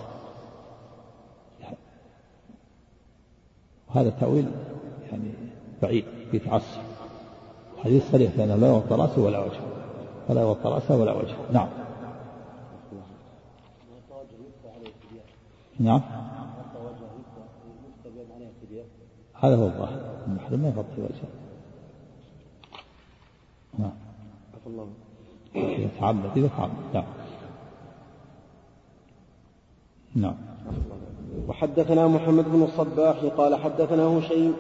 وهذا 3.90 4.10
التأويل 4.10 4.48
يعني 5.12 5.32
بعيد 5.82 6.06
في 6.32 6.40
تعصب. 6.40 6.82
حديث 7.84 8.12
صريح 8.12 8.32
لأنه 8.38 8.56
لا 8.56 8.68
يغطى 8.68 8.96
رأسه 8.96 9.22
ولا 9.22 9.40
وجهه 9.40 9.68
ولا 10.30 10.42
يغطى 10.42 10.70
رأسه 10.70 10.98
ولا 10.98 11.14
وجهه 11.14 11.38
نعم. 11.52 11.68
نعم. 15.80 16.02
هذا 19.34 19.56
هو 19.56 19.66
الظاهر. 19.66 20.24
المحرم 20.28 20.60
ما 20.60 20.68
يغطي 20.68 21.02
وجهه. 21.02 21.30
نعم. 23.80 23.92
إذا 25.56 25.90
تعمد 26.00 26.38
إذا 26.38 26.48
تعمد 26.48 26.74
نعم. 26.94 27.06
نعم. 30.16 30.36
وحدثنا 31.48 32.08
محمد 32.08 32.46
بن 32.54 32.64
الصباح 32.64 33.16
قال 33.38 33.56
حدثنا 33.56 34.04
هشيم 34.04 34.54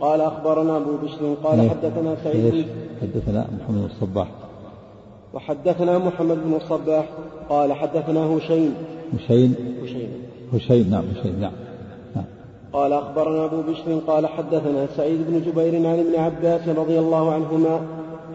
قال 0.00 0.20
أخبرنا 0.20 0.76
أبو 0.76 0.90
بشر 1.02 1.34
قال 1.44 1.60
إيه. 1.60 1.68
حدثنا 1.68 2.16
سعيد 2.24 2.66
حدثنا 3.02 3.46
محمد 3.60 3.78
بن 3.78 3.84
الصباح. 3.84 4.28
وحدثنا 5.34 5.98
محمد 5.98 6.38
بن 6.44 6.54
الصباح 6.54 7.04
قال 7.48 7.72
حدثنا 7.72 8.20
هشيم. 8.20 8.74
هشيم. 9.14 9.54
هشيم. 9.82 10.08
هشيم 10.52 10.90
نعم 10.90 11.04
هشيم 11.04 11.40
نعم 11.40 11.52
نعم. 12.16 12.24
قال 12.72 12.92
أخبرنا 12.92 13.44
أبو 13.44 13.62
بشر 13.62 13.98
قال 14.06 14.26
حدثنا 14.26 14.86
سعيد 14.96 15.26
بن 15.28 15.40
جبير 15.40 15.74
عن 15.74 15.98
ابن 15.98 16.14
عباس 16.20 16.68
رضي 16.68 16.98
الله 16.98 17.32
عنهما 17.32 17.80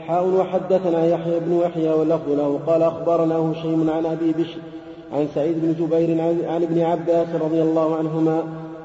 حاول 0.07 0.33
وحدثنا 0.33 1.05
يحيى 1.05 1.39
بن 1.39 1.53
يحيى 1.53 1.89
واللفظ 1.89 2.29
له 2.29 2.59
قال 2.67 2.83
أخبرنا 2.83 3.35
هشيم 3.35 3.89
عن 3.89 4.05
أبي 4.05 4.31
بشر 4.31 4.59
عن 5.13 5.27
سعيد 5.35 5.55
بن 5.61 5.73
جبير 5.73 6.21
عن 6.49 6.63
ابن 6.63 6.81
عباس 6.81 7.27
رضي 7.41 7.61
الله 7.61 7.95
عنهما 7.95 8.43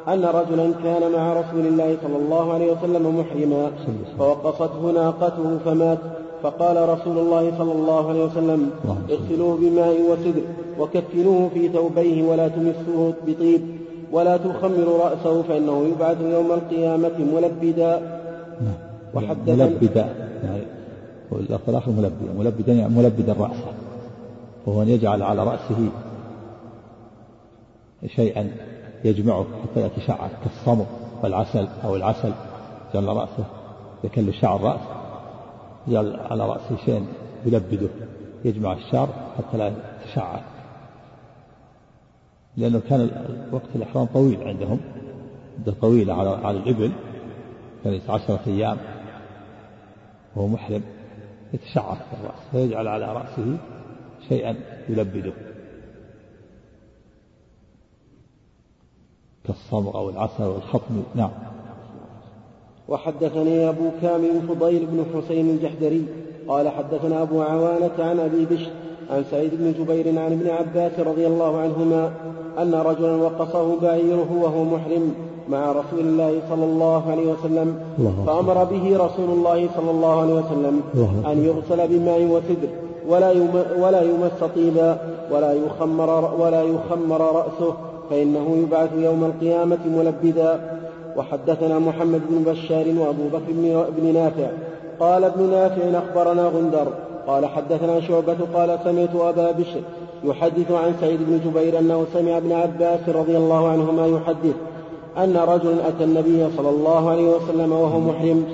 أن 0.09 0.25
رجلا 0.25 0.73
كان 0.85 1.13
مع 1.13 1.33
رسول 1.33 1.67
الله 1.67 1.97
صلى 2.03 2.17
الله 2.17 2.53
عليه 2.53 2.73
وسلم 2.73 3.21
محرما 3.21 3.71
فوقصته 4.19 4.91
ناقته 4.91 5.59
فمات. 5.65 5.99
فقال 6.43 6.89
رسول 6.89 7.19
الله 7.19 7.53
صلى 7.59 7.73
الله 7.73 8.09
عليه 8.09 8.25
وسلم 8.25 8.71
اغسلوه 9.11 9.57
بماء 9.57 9.97
وسدر 10.11 10.43
وكفنوه 10.79 11.49
في 11.55 11.69
ثوبيه 11.69 12.23
ولا 12.23 12.49
تمسوه 12.49 13.13
بطيب 13.27 13.63
ولا 14.13 14.37
تخمروا 14.37 14.99
رأسه 15.05 15.43
فإنه 15.43 15.85
يبعث 15.89 16.17
يوم 16.21 16.53
القيامة 16.53 17.19
ملبدا. 17.35 18.21
وحدث 19.15 19.49
ملبدا. 19.49 20.09
يعني 20.45 20.63
الآخر 21.69 21.91
ملبدا 21.91 22.33
ملبدا 22.39 22.73
يعني 22.73 22.95
ملبدا 22.95 23.33
رأسه 23.33 23.73
وهو 24.67 24.83
أن 24.83 24.89
يجعل 24.89 25.23
على 25.23 25.45
رأسه 25.45 25.89
شيئا 28.07 28.51
يجمعه 29.05 29.47
حتى 29.63 29.81
يتشعر 29.81 30.31
كالصمغ 30.45 30.87
والعسل 31.23 31.69
أو 31.85 31.97
العسل. 31.97 32.33
جعل 32.95 33.09
رأسه 33.09 33.45
يكل 34.05 34.35
شعر 34.35 34.61
رأس 34.61 34.81
جعل 35.89 36.21
على 36.31 36.49
رأسه 36.49 36.77
شيء 36.85 37.07
يلبده 37.47 37.89
يجمع 38.45 38.73
الشعر 38.73 39.09
حتى 39.39 39.57
لا 39.57 39.73
يتشعر. 40.05 40.41
لأنه 42.57 42.81
كان 42.89 43.11
وقت 43.53 43.69
الإحرام 43.75 44.07
طويل 44.07 44.43
عندهم 44.43 44.81
مدة 45.59 45.73
طويلة 45.81 46.15
على 46.15 46.31
على 46.31 46.59
الإبل 46.59 46.93
كانت 47.85 48.11
عشرة 48.11 48.41
أيام. 48.47 48.77
وهو 50.37 50.47
محرم 50.47 50.83
يتشعر 51.53 51.95
في 51.95 52.17
الرأس 52.21 52.41
فيجعل 52.53 52.89
على 52.89 53.13
رأسه 53.13 53.57
شيئا 54.29 54.57
يلبده. 54.89 55.33
كالصبغ 59.51 59.99
أو 59.99 60.11
العسل 60.11 60.45
والخطم 60.45 61.03
نعم. 61.15 61.31
وحدثني 62.89 63.69
أبو 63.69 63.91
كامل 64.03 64.43
فضيل 64.49 64.87
بن 64.87 65.05
حسين 65.15 65.51
الجحدري 65.51 66.05
قال 66.49 66.69
حدثنا 66.69 67.23
أبو 67.23 67.43
عوانة 67.43 67.91
عن 67.99 68.21
أبي 68.21 68.45
بشر 68.45 68.71
عن 69.11 69.25
سعيد 69.31 69.51
بن 69.55 69.73
جبير 69.73 70.09
عن 70.09 70.33
ابن 70.33 70.51
عباس 70.51 71.01
رضي 71.01 71.27
الله 71.27 71.61
عنهما 71.61 72.13
أن 72.59 72.75
رجلا 72.75 73.15
وقصه 73.17 73.81
بعيره 73.81 74.29
وهو 74.43 74.65
محرم 74.65 75.15
مع 75.49 75.73
رسول 75.73 76.01
الله 76.01 76.41
صلى 76.49 76.65
الله 76.65 77.11
عليه 77.11 77.33
وسلم 77.33 77.81
فأمر 78.27 78.65
به 78.65 78.97
رسول 78.97 79.31
الله 79.31 79.69
صلى 79.77 79.91
الله 79.91 80.21
عليه 80.21 80.35
وسلم 80.35 80.81
أن 81.27 81.45
يغسل 81.45 81.89
بماء 81.89 82.23
وسدر 82.23 82.69
ولا 83.09 83.31
ولا 83.79 84.03
يمس 84.03 84.51
طيبا 84.55 84.99
ولا 85.31 85.53
يخمر 85.53 86.35
ولا 86.41 86.63
يخمر 86.63 87.21
رأسه 87.21 87.90
فإنه 88.11 88.57
يبعث 88.63 88.91
يوم 88.99 89.25
القيامة 89.25 89.79
ملبدا. 89.87 90.61
وحدثنا 91.17 91.79
محمد 91.79 92.21
بن 92.31 92.53
بشار 92.53 92.87
وأبو 92.99 93.29
بكر 93.33 93.53
بن 93.99 94.15
نافع. 94.15 94.51
قال 95.01 95.25
ابن 95.25 95.51
نافع 95.51 95.99
أخبرنا 95.99 96.43
غندر. 96.43 96.89
قال 97.27 97.47
حدثنا 97.47 98.01
شعبة 98.01 98.37
قال 98.55 98.79
سمعت 98.85 99.15
أبا 99.15 99.51
بشر 99.51 99.81
يحدث 100.25 100.71
عن 100.71 100.95
سعيد 101.01 101.21
بن 101.23 101.41
جبير 101.45 101.79
أنه 101.79 102.07
سمع 102.15 102.37
ابن 102.37 102.53
عباس 102.53 103.09
رضي 103.09 103.37
الله 103.37 103.69
عنهما 103.69 104.07
يحدث 104.07 104.55
أن 105.19 105.37
رجلا 105.37 105.89
أتى 105.89 106.05
النبي 106.05 106.47
صلى 106.57 106.69
الله 106.69 107.11
عليه 107.11 107.29
وسلم 107.37 107.73
وهو 107.73 108.01
محرم 108.01 108.45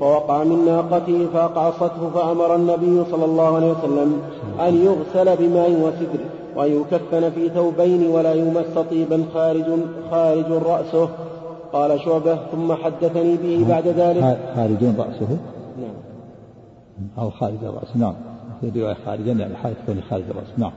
فوقع 0.00 0.44
من 0.44 0.64
ناقته 0.66 1.26
فأقعصته 1.34 2.10
فأمر 2.14 2.54
النبي 2.54 3.04
صلى 3.10 3.24
الله 3.24 3.56
عليه 3.56 3.70
وسلم 3.70 4.20
أن 4.60 4.74
يغسل 4.84 5.36
بماء 5.36 5.70
وسدر. 5.70 6.24
وأن 6.56 6.80
يكفن 6.80 7.30
في 7.30 7.48
ثوبين 7.48 8.06
ولا 8.06 8.34
يمس 8.34 8.78
طيبا 8.90 9.24
خارج 9.34 9.64
خارج 10.10 10.52
رأسه. 10.52 11.08
قال 11.72 12.00
شعبة 12.00 12.38
ثم 12.52 12.72
حدثني 12.72 13.36
به 13.36 13.64
بعد 13.68 13.88
ذلك. 13.88 14.38
خارج 14.56 14.84
رأسه؟ 14.84 15.38
نعم. 15.80 15.94
أو 17.18 17.30
خارج 17.30 17.64
الرأس 17.64 17.96
نعم. 17.96 18.14
في 18.60 18.80
رواية 18.80 18.96
خارجا 19.06 19.32
يعني 19.32 19.56
حالة 19.56 19.76
كونه 19.86 20.00
خارج 20.10 20.24
الرأس 20.30 20.58
نعم. 20.58 20.72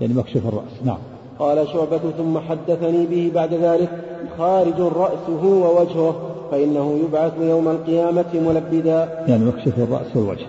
يعني 0.00 0.14
مكشوف 0.14 0.46
الرأس 0.46 0.84
نعم. 0.84 0.98
قال 1.38 1.68
شعبة 1.68 2.00
ثم 2.18 2.38
حدثني 2.38 3.06
به 3.06 3.32
بعد 3.34 3.54
ذلك. 3.54 3.90
خارج 4.38 4.80
رأسه 4.80 5.44
ووجهه 5.44 6.14
فإنه 6.50 6.98
يبعث 7.04 7.32
يوم 7.40 7.68
القيامة 7.68 8.34
ملبدا. 8.34 9.24
يعني 9.28 9.44
مكشف 9.44 9.78
الرأس 9.78 10.16
والوجه 10.16 10.46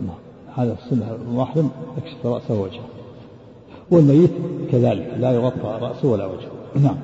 نعم. 0.00 0.16
هذا 0.56 0.76
السنة 0.84 1.16
المحرم 1.28 1.70
يكشف 1.98 2.26
رأسه 2.26 2.60
ووجهه 2.60 2.99
والميت 3.90 4.30
كذلك 4.72 5.14
لا 5.18 5.30
يغطى 5.32 5.78
رأسه 5.82 6.08
ولا 6.08 6.26
وجهه. 6.26 6.82
نعم. 6.82 6.96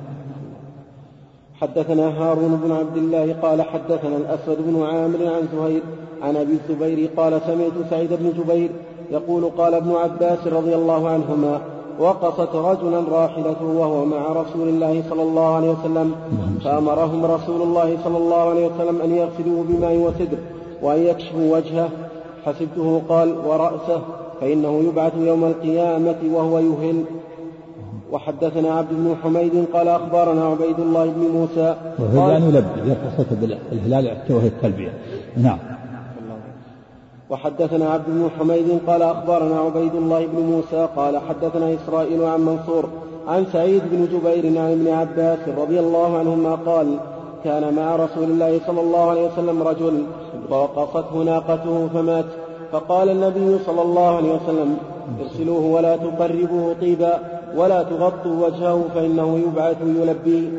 حدثنا 1.61 2.07
هارون 2.07 2.59
بن 2.63 2.71
عبد 2.71 2.97
الله 2.97 3.35
قال 3.41 3.61
حدثنا 3.61 4.17
الأسود 4.17 4.57
بن 4.59 4.83
عامر 4.83 5.17
عن 5.17 5.47
زهير 5.55 5.81
عن 6.21 6.35
أبي 6.35 6.53
الزبير 6.53 7.09
قال 7.17 7.41
سمعت 7.47 7.89
سعيد 7.89 8.09
بن 8.13 8.33
جبير 8.37 8.69
يقول 9.11 9.45
قال 9.57 9.73
ابن 9.73 9.91
عباس 9.91 10.47
رضي 10.47 10.75
الله 10.75 11.09
عنهما 11.09 11.61
وقصت 11.99 12.55
رجلا 12.55 12.99
راحلته 12.99 13.65
وهو 13.65 14.05
مع 14.05 14.27
رسول 14.27 14.69
الله 14.69 15.03
صلى 15.09 15.23
الله 15.23 15.55
عليه 15.55 15.69
وسلم 15.69 16.15
فأمرهم 16.63 17.25
رسول 17.25 17.61
الله 17.61 17.97
صلى 18.03 18.17
الله 18.17 18.49
عليه 18.49 18.67
وسلم 18.67 19.01
أن 19.01 19.15
يغسلوه 19.15 19.63
بماء 19.69 19.95
وسدر 19.95 20.37
وأن 20.81 20.99
يكشفوا 20.99 21.57
وجهه. 21.57 21.89
حسبته 22.45 23.01
قال 23.09 23.35
ورأسه 23.47 24.01
فإنه 24.41 24.83
يبعث 24.83 25.13
يوم 25.17 25.45
القيامة 25.45 26.17
وهو 26.33 26.59
يهل 26.59 27.03
وحدثنا 28.11 28.73
عبد 28.73 28.89
بن 28.91 29.15
حميد 29.23 29.65
قال 29.73 29.87
أخبرنا 29.87 30.45
عبيد 30.45 30.79
الله 30.79 31.05
بن 31.05 31.21
موسى 31.21 31.75
قال 32.15 32.31
يعني 32.31 32.45
يلبي 32.45 32.95
صوته 33.17 33.35
بالهلال 33.71 34.17
وهي 34.29 34.47
التلبية 34.47 34.93
نعم. 35.37 35.57
وحدثنا 37.29 37.89
عبد 37.89 38.05
بن 38.07 38.29
حميد 38.39 38.79
قال 38.87 39.01
أخبرنا 39.01 39.59
عبيد 39.59 39.95
الله 39.95 40.25
بن 40.25 40.41
موسى 40.41 40.87
قال 40.95 41.17
حدثنا 41.17 41.73
إسرائيل 41.73 42.23
عن 42.23 42.41
منصور 42.41 42.89
عن 43.27 43.45
سعيد 43.53 43.81
بن 43.91 44.05
جبير 44.05 44.59
عن 44.59 44.71
ابن 44.71 44.87
عباس 44.87 45.39
رضي 45.57 45.79
الله 45.79 46.17
عنهما 46.17 46.55
قال 46.55 46.97
كان 47.43 47.73
مع 47.73 47.95
رسول 47.95 48.23
الله 48.23 48.59
صلى 48.67 48.81
الله 48.81 49.09
عليه 49.09 49.27
وسلم 49.27 49.63
رجل 49.63 50.03
فوقصته 50.49 51.23
ناقته 51.23 51.87
فمات. 51.93 52.25
فقال 52.71 53.09
النبي 53.09 53.59
صلى 53.65 53.81
الله 53.81 54.15
عليه 54.15 54.33
وسلم 54.33 54.77
ارسلوه 55.21 55.65
ولا 55.65 55.97
تقربوه 55.97 56.75
طيبا 56.81 57.19
ولا 57.55 57.83
تغطوا 57.83 58.45
وجهه 58.45 58.83
فإنه 58.95 59.39
يبعث 59.39 59.77
يلبي 59.81 60.49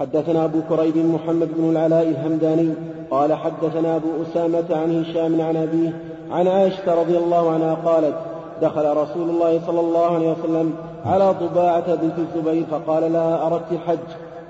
حدثنا 0.00 0.44
أبو 0.44 0.58
كريب 0.68 0.96
محمد 0.96 1.48
بن 1.58 1.70
العلاء 1.70 2.08
الهمداني 2.08 2.72
قال 3.10 3.34
حدثنا 3.34 3.96
أبو 3.96 4.08
أسامة 4.22 4.64
عن 4.70 5.04
هشام 5.04 5.40
عن 5.40 5.56
أبيه 5.56 5.92
عن 6.30 6.48
عائشة 6.48 6.94
رضي 7.00 7.18
الله 7.18 7.50
عنها 7.50 7.74
قالت 7.74 8.14
دخل 8.62 8.96
رسول 8.96 9.30
الله 9.30 9.60
صلى 9.66 9.80
الله 9.80 10.14
عليه 10.14 10.32
وسلم 10.32 10.74
على 11.06 11.34
ضباعة 11.40 11.94
بنت 11.94 12.14
الزبير 12.18 12.64
فقال 12.70 13.12
لها 13.12 13.46
أردت 13.46 13.72
الحج؟ 13.72 13.98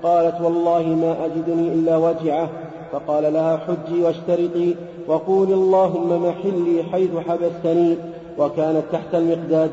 قالت 0.03 0.41
والله 0.41 0.83
ما 0.83 1.25
أجدني 1.25 1.73
إلا 1.73 1.97
وجعة. 1.97 2.49
فقال 2.91 3.33
لها 3.33 3.57
حجي 3.57 4.03
واشترطي. 4.03 4.75
وقولي 5.09 5.53
اللهم 5.53 6.23
محلي 6.23 6.83
حيث 6.91 7.09
حبستني 7.27 7.95
وكانت 8.37 8.83
تحت 8.91 9.15
المقداد. 9.15 9.71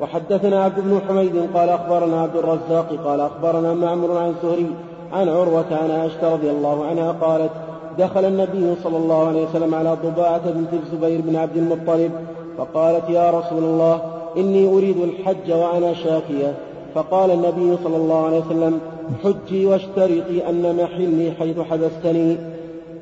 وحدثنا 0.00 0.64
عبد 0.64 0.80
بن 0.80 1.00
حميد 1.08 1.36
قال 1.54 1.68
أخبرنا 1.68 2.22
عبد 2.22 2.36
الرزاق 2.36 2.88
قال 3.04 3.20
أخبرنا 3.20 3.74
معمر 3.74 4.18
عن 4.18 4.34
سهري 4.42 4.70
عن 5.12 5.28
عروة 5.28 5.64
عن 5.70 5.90
عائشة 5.90 6.34
رضي 6.34 6.50
الله 6.50 6.86
عنها 6.86 7.12
قالت 7.12 7.50
دخل 7.98 8.24
النبي 8.24 8.74
صلى 8.82 8.96
الله 8.96 9.28
عليه 9.28 9.46
وسلم 9.46 9.74
على 9.74 9.96
ضباعة 10.04 10.50
بنت 10.50 10.68
الزبير 10.72 11.20
بن 11.20 11.36
عبد 11.36 11.56
المطلب 11.56 12.12
فقالت 12.58 13.10
يا 13.10 13.30
رسول 13.30 13.64
الله 13.64 14.00
إني 14.36 14.74
أريد 14.76 14.96
الحج 14.98 15.52
وأنا 15.52 15.94
شاكية. 15.94 16.54
فقال 16.94 17.30
النبي 17.30 17.76
صلى 17.84 17.96
الله 17.96 18.26
عليه 18.26 18.38
وسلم 18.38 18.80
حجي 19.24 19.66
واشترطي 19.66 20.48
أن 20.48 20.76
محلي 20.82 21.32
حيث 21.38 21.58
حبستني. 21.60 22.36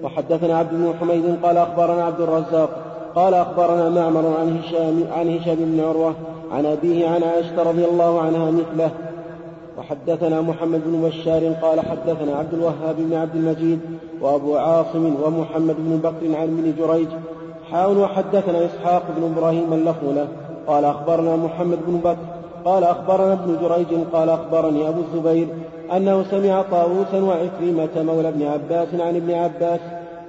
وحدثنا 0.03 0.59
عبد 0.59 0.71
بن 0.71 0.95
حميد 1.01 1.37
قال 1.43 1.57
أخبرنا 1.57 2.05
عبد 2.05 2.21
الرزاق 2.21 2.71
قال 3.15 3.35
أخبرنا 3.35 3.89
معمر 3.89 4.35
عن 4.41 4.59
هشام 4.59 5.05
عن 5.13 5.39
هشام 5.39 5.57
بن 5.59 5.81
عروة 5.81 6.15
عن 6.53 6.67
أبيه 6.67 7.09
عن 7.09 7.23
عائشة 7.23 7.63
رضي 7.63 7.85
الله 7.85 8.21
عنها 8.21 8.51
مثله. 8.51 8.91
وحدثنا 9.79 10.41
محمد 10.41 10.81
بن 10.87 11.03
بشار 11.03 11.53
قال 11.63 11.81
حدثنا 11.81 12.37
عبد 12.37 12.55
الوهاب 12.55 12.97
بن 12.99 13.15
عبد 13.15 13.37
المجيد 13.37 13.81
وأبو 14.21 14.57
عاصم 14.57 15.15
ومحمد 15.23 15.77
بن 15.79 15.97
بكر 15.97 16.37
عن 16.37 16.43
ابن 16.43 16.75
جريج. 16.79 17.09
حاول 17.71 17.99
وحدثنا 17.99 18.67
إسحاق 18.67 19.03
بن 19.17 19.33
إبراهيم 19.37 19.73
اللفظ 19.73 20.19
قال 20.67 20.85
أخبرنا 20.85 21.37
محمد 21.37 21.79
بن 21.87 21.97
بكر. 21.97 22.17
قال 22.65 22.85
أخبرنا 22.85 23.33
ابن 23.33 23.57
جريج. 23.63 23.87
قال 24.13 24.31
أخبرني 24.31 24.89
أبو 24.89 25.01
الزبير. 25.01 25.49
أنه 25.97 26.25
سمع 26.31 26.63
طاووسا 26.63 27.23
وعكرمة 27.23 28.03
مولى 28.03 28.29
ابن 28.29 28.43
عباس 28.43 28.89
عن 28.95 29.17
ابن 29.17 29.31
عباس 29.31 29.81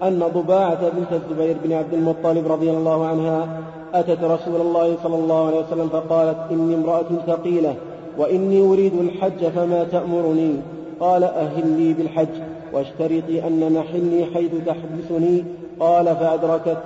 أن 0.03 0.19
ضباعة 0.19 0.89
بنت 0.89 1.21
الزبير 1.23 1.57
بن 1.63 1.73
عبد 1.73 1.93
المطلب 1.93 2.51
رضي 2.51 2.69
الله 2.69 3.07
عنها 3.07 3.47
أتت 3.93 4.23
رسول 4.23 4.61
الله 4.61 4.97
صلى 5.03 5.15
الله 5.15 5.47
عليه 5.47 5.59
وسلم 5.59 5.89
فقالت 5.89 6.37
إني 6.51 6.75
امرأة 6.75 7.05
ثقيلة 7.27 7.75
وإني 8.17 8.61
أريد 8.61 8.93
الحج 8.93 9.47
فما 9.55 9.83
تأمرني؟ 9.83 10.55
قال 10.99 11.23
أهل 11.23 11.67
لي 11.67 11.93
بالحج 11.93 12.27
واشترطي 12.73 13.47
أن 13.47 13.73
محلي 13.73 14.25
حيث 14.33 14.51
تحبسني 14.65 15.43
قال 15.79 16.05
فأدركت. 16.05 16.77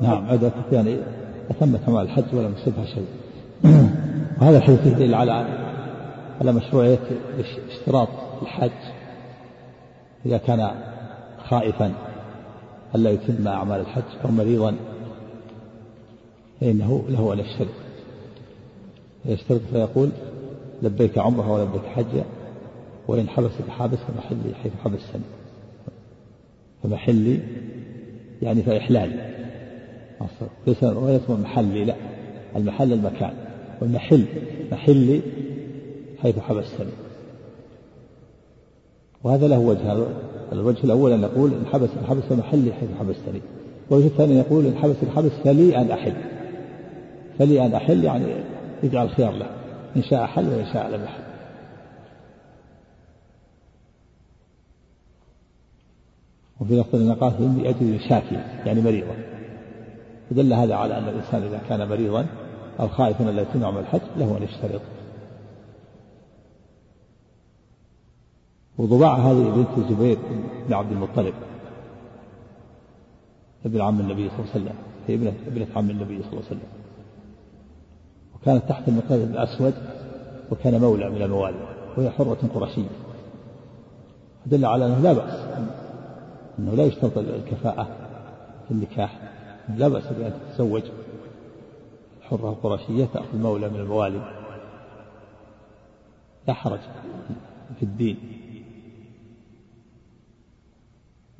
نعم 0.00 0.28
أدركت. 0.30 0.72
يعني 0.72 0.96
أتم 1.50 1.76
تمام 1.76 2.02
الحج 2.02 2.24
ولم 2.32 2.54
يصبها 2.58 2.84
شيء. 2.84 3.06
وهذا 4.40 4.58
الحديث 4.58 4.86
يدل 4.86 5.14
على 5.14 5.46
على 6.40 6.52
مشروعية 6.52 6.98
اشتراط 7.68 8.08
الحج. 8.42 8.70
إذا 10.26 10.38
كان 10.38 10.70
خائفا 11.48 11.92
ألا 12.94 13.10
يتم 13.10 13.48
أعمال 13.48 13.80
الحج 13.80 14.02
أو 14.24 14.30
مريضا 14.30 14.76
فإنه 16.60 17.04
له 17.08 17.32
أن 17.32 17.38
يشترط 17.38 17.68
يشترط 19.24 19.60
فيقول 19.72 20.10
لبيك 20.82 21.18
عمرة 21.18 21.52
ولبيك 21.52 21.86
حجة 21.86 22.24
وإن 23.08 23.28
حبس 23.28 23.50
بحابس 23.68 23.98
فمحلي 23.98 24.54
حيث 24.62 24.72
حبستني 24.84 25.22
فمحلي 26.82 27.40
يعني 28.42 28.62
فإحلالي 28.62 29.30
ليس 30.66 30.82
وليس 30.82 31.30
محلي 31.30 31.84
لا. 31.84 31.94
المحل 32.56 32.92
المكان. 32.92 33.32
والمحل 33.80 34.24
محلي 34.72 35.20
حيث 36.22 36.38
حبستني 36.38 36.90
وهذا 39.24 39.48
له 39.48 39.58
وجه. 39.58 40.06
الوجه 40.52 40.84
الأول 40.84 41.12
أن 41.12 41.22
يقول 41.22 41.52
إن 41.52 41.66
حبس 41.72 41.88
الحبس 42.02 42.32
محلي 42.32 42.72
حيث 42.72 42.88
حبستني 42.98 43.40
والوجه 43.90 44.06
الثاني 44.06 44.34
يقول 44.34 44.66
إن 44.66 44.76
حبس 44.76 44.96
الحبس 45.02 45.30
فلي 45.44 45.76
أن 45.76 45.90
أحل. 45.90 46.14
فلي 47.38 47.66
أن 47.66 47.74
أحل 47.74 48.04
يعني 48.04 48.24
يجعل 48.82 49.10
خيار 49.10 49.32
له. 49.32 49.46
إن 49.96 50.02
شاء 50.02 50.26
حل 50.26 50.48
وإن 50.48 50.66
شاء 50.72 50.88
لم 50.88 51.04
يحل. 51.04 51.22
وفي 56.60 56.80
لفظ 56.80 56.94
النقاط 56.94 57.32
إني 57.40 57.68
أجد 57.68 58.00
شاكي 58.08 58.34
يعني 58.66 58.80
مريضا. 58.80 59.14
فدل 60.30 60.52
هذا 60.52 60.74
على 60.74 60.98
أن 60.98 61.08
الإنسان 61.08 61.42
إذا 61.42 61.60
كان 61.68 61.88
مريضا 61.88 62.26
أو 62.80 62.88
خائفا 62.88 63.30
ألا 63.30 63.42
يتم 63.42 63.64
عمل 63.64 63.80
الحج 63.80 64.00
له 64.16 64.36
أن 64.36 64.42
يشترط. 64.42 64.80
وضباع 68.80 69.14
هذه 69.16 69.50
بنت 69.56 69.78
الزبير 69.78 70.18
بن 70.68 70.74
عبد 70.74 70.92
المطلب 70.92 71.34
ابن 73.66 73.80
عم 73.80 74.00
النبي 74.00 74.28
صلى 74.28 74.38
الله 74.38 74.50
عليه 74.54 74.64
وسلم. 74.64 74.74
هي 75.06 75.14
ابنة 75.14 75.32
ابنة 75.46 75.66
عم 75.76 75.90
النبي 75.90 76.22
صلى 76.22 76.32
الله 76.32 76.42
عليه 76.44 76.46
وسلم. 76.46 76.68
وكانت 78.34 78.68
تحت 78.68 78.88
المقداد 78.88 79.20
الأسود 79.20 79.74
وكان 80.52 80.80
مولى 80.80 81.10
من 81.10 81.22
الموالي 81.22 81.56
وهي 81.96 82.10
حرة 82.10 82.38
قرشية. 82.54 82.88
دل 84.46 84.64
على 84.64 84.86
أنه 84.86 84.98
لا 84.98 85.12
بأس 85.12 85.34
أنه 86.58 86.74
لا 86.74 86.84
يشترط 86.84 87.18
الكفاءة 87.18 87.88
في 88.68 88.70
النكاح 88.70 89.18
لا 89.76 89.88
بأس 89.88 90.06
بأن 90.06 90.32
تتزوج. 90.50 90.82
الحرة 92.20 92.48
القرشية 92.50 93.04
تأخذ 93.04 93.38
مولى 93.38 93.68
من 93.68 93.80
الموالي. 93.80 94.20
لا 96.48 96.54
حرج 96.54 96.80
في 97.78 97.82
الدين. 97.82 98.16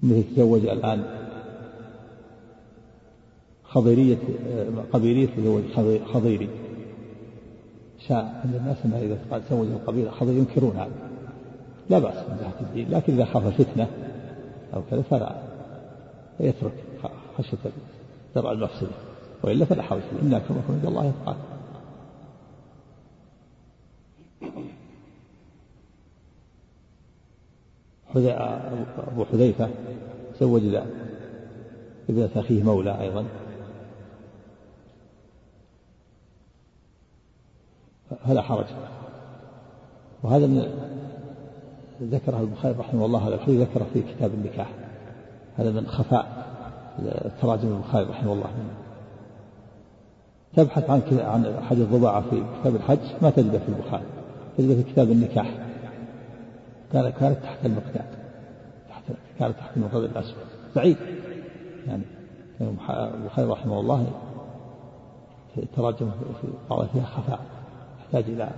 مثل 0.02 0.24
تزوج 0.36 0.66
الآن. 0.66 1.04
خضيرية 3.64 4.18
قبيلية 4.92 5.28
تزوج 5.36 5.62
خضيري. 6.12 6.48
شاء 8.08 8.42
عند 8.44 8.54
الناس 8.54 8.76
أنها 8.84 9.00
إذا 9.02 9.18
قال 9.30 9.48
تزوج 9.48 9.66
القبيلة 9.66 10.10
خضيري 10.10 10.38
ينكرون 10.38 10.76
هذا 10.76 10.90
لا 11.90 11.98
بأس 11.98 12.14
من 12.14 12.36
جهة 12.40 12.60
الدين 12.60 12.90
لكن 12.90 13.12
إذا 13.12 13.24
خاف 13.24 13.62
فتنة 13.62 13.86
أو 14.74 14.82
كذا 14.90 15.02
فلا. 15.02 15.42
يترك 16.40 16.72
خشية 17.38 17.58
درء 18.34 18.52
المفسدة. 18.52 18.90
وإلا 19.42 19.64
فلا 19.64 19.82
حرج 19.82 20.00
فيه 20.00 20.26
إن 20.26 20.34
أكرمكم 20.34 20.72
عند 20.72 20.86
الله 20.86 21.04
يتقاكم 21.04 21.49
أبو 28.28 29.24
حذيفة 29.24 29.68
زوج 30.40 30.62
ابنة 32.09 32.30
أخيه 32.37 32.62
مولى 32.62 33.00
أيضا. 33.00 33.24
فلا 38.26 38.42
حرج. 38.42 38.66
وهذا 40.22 40.46
من 40.46 40.68
ذكره 42.02 42.40
البخاري 42.40 42.74
رحمه 42.78 43.06
الله 43.06 43.28
هذا 43.28 43.35
الحديث 43.35 43.61
ذكره 43.61 43.87
في 43.94 44.02
كتاب 44.02 44.35
النكاح. 44.35 44.70
هذا 45.56 45.70
من 45.70 45.87
خفاء 45.87 46.46
تراجم 47.42 47.68
البخاري 47.68 48.06
رحمه 48.11 48.33
الله. 48.33 48.50
تبحث 50.56 50.90
عن 50.90 51.02
عن 51.11 51.64
حديث 51.64 51.88
ضباعة 51.88 52.30
في 52.30 52.42
كتاب 52.61 52.76
الحج 52.76 52.98
ما 53.22 53.30
تجده 53.30 53.59
في 53.59 53.68
البخاري 53.68 54.04
تجده 54.59 54.74
في 54.74 54.83
كتاب 54.83 55.11
النكاح. 55.11 55.69
قال 56.94 57.11
كانت 57.11 57.42
تحت 57.42 57.66
المقداد 57.66 58.07
تحت 58.88 59.03
كانت 59.38 59.57
تحت 59.57 59.76
المقداد 59.76 60.05
الأسود. 60.05 60.37
بعيد. 60.76 60.96
يعني 61.87 62.03
البخاري 62.61 63.48
رحمه 63.48 63.81
الله 63.81 64.12
تراجم 65.76 66.11
في 66.11 66.48
بعض 66.70 66.87
فيها 66.87 67.05
خفاء 67.05 67.40
يحتاج 68.00 68.24
إلى 68.24 68.50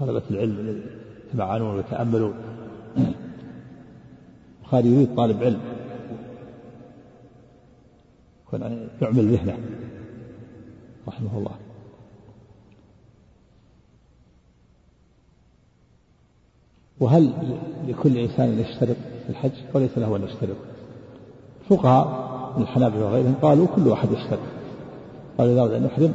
طلبة 0.00 0.22
العلم 0.30 0.82
يتمعنون 1.28 1.76
ويتأملون. 1.76 2.34
البخاري 4.60 4.88
يريد 4.88 5.14
طالب 5.16 5.42
علم 5.42 5.60
يكون 8.46 8.88
يعمل 9.02 9.32
ذهنه 9.32 9.58
رحمه 11.08 11.38
الله. 11.38 11.54
وهل 17.02 17.32
لكل 17.88 18.18
إنسان 18.18 18.58
يشترط 18.58 18.96
في 19.26 19.30
الحج؟ 19.30 19.50
وليس 19.74 19.98
له 19.98 20.16
أن 20.16 20.22
يشترط. 20.22 20.56
الفقهاء 21.60 22.06
من 22.56 22.62
الحنابلة 22.62 23.04
وغيرهم 23.04 23.34
قالوا 23.42 23.66
كل 23.76 23.88
واحد 23.88 24.12
يشترط. 24.12 24.38
قالوا 25.38 25.60
أراد 25.60 25.72
أن 25.72 25.84
يحرم 25.84 26.14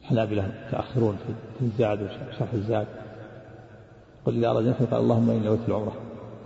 الحنابلة 0.00 0.52
متأخرون 0.68 1.16
في 1.58 1.64
الزاد 1.64 2.02
وشرح 2.02 2.52
الزاد. 2.52 2.86
قل 4.26 4.36
إذا 4.36 4.48
أراد 4.48 4.66
أن 4.66 4.86
قال 4.90 5.00
اللهم 5.00 5.30
إني 5.30 5.46
نويت 5.46 5.60
العمرة. 5.68 5.92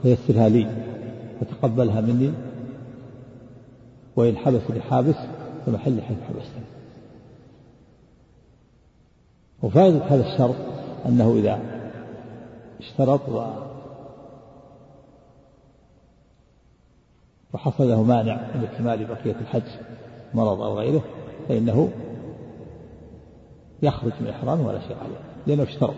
فيسرها 0.02 0.48
لي 0.48 0.66
وتقبلها 1.42 2.00
مني. 2.00 2.32
وإن 4.16 4.36
حبس 4.36 4.60
حابس 4.90 5.16
فمحل 5.66 6.02
حيث 6.02 6.18
حبستني. 6.28 6.64
وفائدة 9.62 9.98
هذا 9.98 10.32
الشرط 10.32 10.54
أنه 11.06 11.34
إذا 11.34 11.79
اشترط 12.80 13.20
وحصل 17.54 17.88
له 17.88 18.02
مانع 18.02 18.34
من 18.54 18.64
اكتمال 18.64 19.06
بقية 19.06 19.36
الحج 19.40 19.62
مرض 20.34 20.60
أو 20.60 20.78
غيره 20.78 21.02
فإنه 21.48 21.92
يخرج 23.82 24.12
من 24.20 24.26
إحرامه 24.28 24.66
ولا 24.66 24.80
شيء 24.80 24.96
عليه 24.96 25.20
لأنه 25.46 25.62
اشترط. 25.62 25.94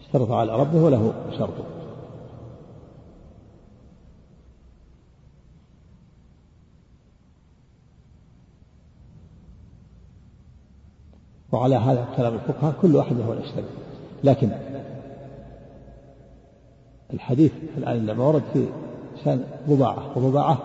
اشترط 0.00 0.30
على 0.30 0.56
ربه 0.56 0.82
وله 0.82 1.14
شرطه. 1.38 1.64
وعلى 11.52 11.76
هذا 11.76 12.08
كلام 12.16 12.34
الفقهاء 12.34 12.74
كل 12.82 12.96
واحد 12.96 13.16
له 13.16 13.40
يشترط 13.44 13.64
لكن 14.24 14.50
الحديث 17.14 17.52
الآن 17.78 18.06
لما 18.06 18.24
ورد 18.24 18.42
في 18.52 18.66
شأن 19.24 19.44
ضباعة 19.68 20.18
وضباعة 20.18 20.58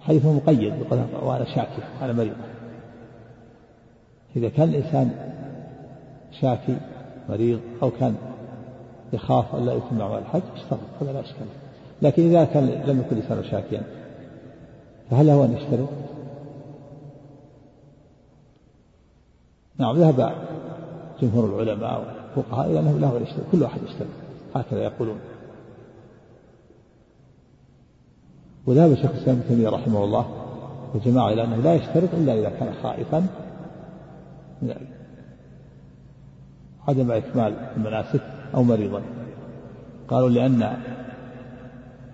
حديث 0.00 0.26
مقيد 0.26 0.74
بقول 0.80 1.04
وأنا 1.22 1.44
شاكي 1.44 1.82
وأنا 2.00 2.12
مريض. 2.12 2.36
إذا 4.36 4.48
كان 4.48 4.68
الإنسان 4.68 5.10
شاكي 6.40 6.76
مريض 7.28 7.60
أو 7.82 7.90
كان 7.90 8.14
يخاف 9.12 9.54
أن 9.54 9.66
لا 9.66 9.74
يتم 9.74 9.98
معه 9.98 10.18
الحج 10.18 10.42
اشترط 10.56 10.78
هذا 11.00 11.12
لا 11.12 11.20
إشكال. 11.20 11.46
لكن 12.02 12.22
إذا 12.22 12.44
كان 12.44 12.66
لم 12.66 13.00
يكن 13.00 13.16
الإنسان 13.16 13.44
شاكيا 13.50 13.82
فهل 15.10 15.26
له 15.26 15.44
أن 15.44 15.52
يشترط؟ 15.52 15.88
نعم 19.78 19.96
ذهب 19.96 20.34
جمهور 21.22 21.62
العلماء 21.62 22.00
والفقهاء 22.36 22.70
إلى 22.70 22.80
أنه 22.80 22.98
له 22.98 23.16
أن 23.16 23.22
يشترط 23.22 23.44
كل 23.52 23.62
واحد 23.62 23.80
يشترط 23.82 24.23
هكذا 24.54 24.82
يقولون. 24.82 25.18
وذهب 28.66 28.94
شيخ 28.94 29.10
الإسلام 29.10 29.36
ابن 29.36 29.48
تيمية 29.48 29.68
رحمه 29.68 30.04
الله 30.04 30.26
وجماعة 30.94 31.28
إلى 31.28 31.44
أنه 31.44 31.56
لا 31.56 31.74
يشترط 31.74 32.14
إلا 32.14 32.34
إذا 32.38 32.48
كان 32.48 32.74
خائفا 32.82 33.26
عدم 36.88 37.10
إكمال 37.10 37.54
المناسك 37.76 38.22
أو 38.54 38.62
مريضا. 38.62 39.02
قالوا 40.08 40.28
لأن 40.28 40.76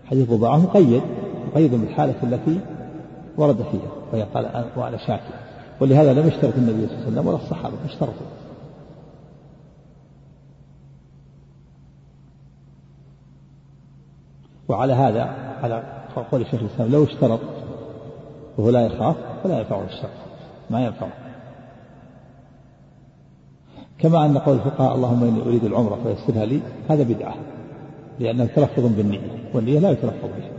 حديث 0.05 0.31
ضباعة 0.31 0.57
مقيد 0.57 1.03
مقيد 1.53 1.75
بالحالة 1.75 2.15
التي 2.23 2.61
ورد 3.37 3.63
فيها 3.63 3.91
وهي 4.13 4.23
قال 4.23 4.65
وأنا 4.77 4.97
شاكي. 4.97 5.35
ولهذا 5.81 6.15
لم 6.15 6.29
يشترط 6.29 6.55
النبي 6.57 6.87
صلى 6.87 6.95
الله 6.97 7.07
عليه 7.07 7.13
وسلم 7.13 7.27
ولا 7.27 7.37
الصحابة 7.37 7.75
اشترطوا. 7.85 8.40
وعلى 14.71 14.93
هذا 14.93 15.23
على 15.63 15.83
قول 16.33 16.41
الشيخ 16.41 16.61
الإسلام 16.61 16.93
لو 16.93 17.05
اشترط 17.05 17.41
وهو 18.59 18.71
لا 18.71 18.87
يخاف 18.87 19.17
فلا 19.45 19.59
ينفعه 19.59 19.85
الشرط 19.85 20.11
ما 20.71 20.85
ينفعه 20.85 21.13
كما 23.99 24.27
أن 24.27 24.39
قول 24.39 24.57
الفقهاء 24.57 24.95
اللهم 24.95 25.25
إني 25.25 25.43
أريد 25.43 25.65
العمرة 25.65 25.99
فيسرها 26.05 26.45
لي 26.45 26.61
هذا 26.89 27.03
بدعة 27.03 27.35
لأنه 28.21 28.45
تلفظ 28.45 28.87
بالنية 28.97 29.51
والنية 29.55 29.79
لا 29.79 29.91
يتلفظ 29.91 30.29
بها. 30.39 30.51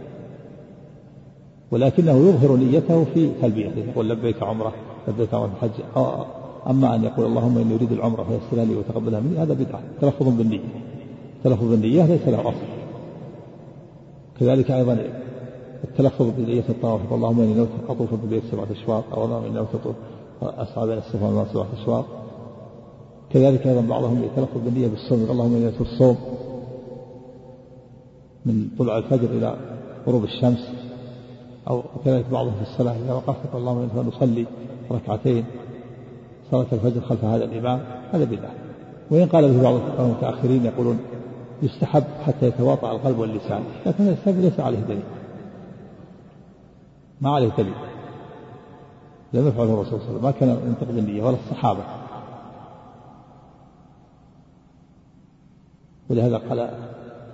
ولكنه 1.72 2.12
يظهر 2.12 2.56
نيته 2.58 3.06
في 3.14 3.32
تلبيته 3.42 3.78
يقول 3.78 4.10
لبيك 4.10 4.44
عمرة 4.44 4.74
لبيك 5.08 5.34
عمرة 5.34 5.52
الحج 5.64 6.06
أما 6.68 6.96
أن 6.96 7.04
يقول 7.04 7.26
اللهم 7.26 7.58
إني 7.58 7.76
أريد 7.76 7.92
العمرة 7.92 8.24
فيسرها 8.24 8.66
لي 8.66 8.76
وتقبلها 8.76 9.20
مني 9.20 9.38
هذا 9.38 9.54
بدعة 9.54 9.82
تلفظ 10.02 10.28
بالنية. 10.28 10.60
تلفظ 11.44 11.64
بالنية 11.64 12.06
ليس 12.06 12.28
له 12.28 12.42
أصل. 12.42 12.81
كذلك 14.42 14.72
أيضا 14.72 14.98
التلفظ 15.84 16.30
بنية 16.38 16.64
الطواف 16.70 17.14
اللهم 17.14 17.42
إني 17.42 17.54
نويت 17.54 17.70
أطوف 17.90 18.14
بالبيت 18.14 18.44
سبعة 18.52 18.68
أشواط 18.72 19.04
أو 19.14 19.26
اللهم 19.26 19.44
إني 19.44 19.54
نويت 19.56 19.76
أطوف 19.76 19.96
أسعى 20.42 20.88
بين 20.88 20.98
الصفا 20.98 21.26
والمروة 21.26 21.48
سبعة 21.54 21.68
أشواط. 21.82 22.06
كذلك 23.30 23.68
أيضا 23.68 23.82
بعضهم 23.82 24.24
يتلفظ 24.24 24.58
بالنية 24.66 24.88
بالصوم 24.88 25.28
اللهم 25.32 25.56
إني 25.56 25.64
نويت 25.64 25.82
الصوم 25.82 26.18
من 28.46 28.68
طلوع 28.80 28.98
الفجر 28.98 29.30
إلى 29.30 29.56
غروب 30.08 30.24
الشمس. 30.24 30.70
أو 31.70 31.84
كذلك 32.06 32.26
بعضهم 32.32 32.54
في 32.54 32.62
الصلاة 32.62 32.96
إذا 33.06 33.14
وقفت 33.14 33.56
اللهم 33.56 33.78
إني 33.78 34.08
نصلي 34.08 34.46
ركعتين 34.92 35.46
صلاة 36.52 36.66
الفجر 36.74 37.02
خلف 37.02 37.26
هذا 37.26 37.46
الإمام 37.46 37.80
هذا 38.12 38.24
بدعة. 38.24 38.52
وإن 39.12 39.26
قال 39.26 39.54
به 39.54 39.64
بعض 39.64 39.80
المتأخرين 40.00 40.66
يقولون 40.66 41.00
يستحب 41.62 42.04
حتى 42.26 42.46
يتواطأ 42.48 42.92
القلب 42.92 43.20
واللسان. 43.20 43.64
لكن 43.86 44.08
السبب 44.08 44.40
ليس 44.40 44.60
عليه 44.60 44.80
دليل. 44.80 45.04
ما 47.22 47.30
عليه 47.30 47.50
دليل. 47.58 47.74
لم 49.34 49.48
يفعله 49.48 49.74
الرسول 49.74 50.00
صلى 50.00 50.10
الله 50.10 50.10
عليه 50.10 50.20
وسلم. 50.20 50.24
ما 50.24 50.32
كان 50.32 50.50
ينطق 50.68 50.92
بالنية 50.92 51.24
ولا 51.24 51.38
الصحابة. 51.46 51.84
ولهذا 56.10 56.38
قال 56.38 56.70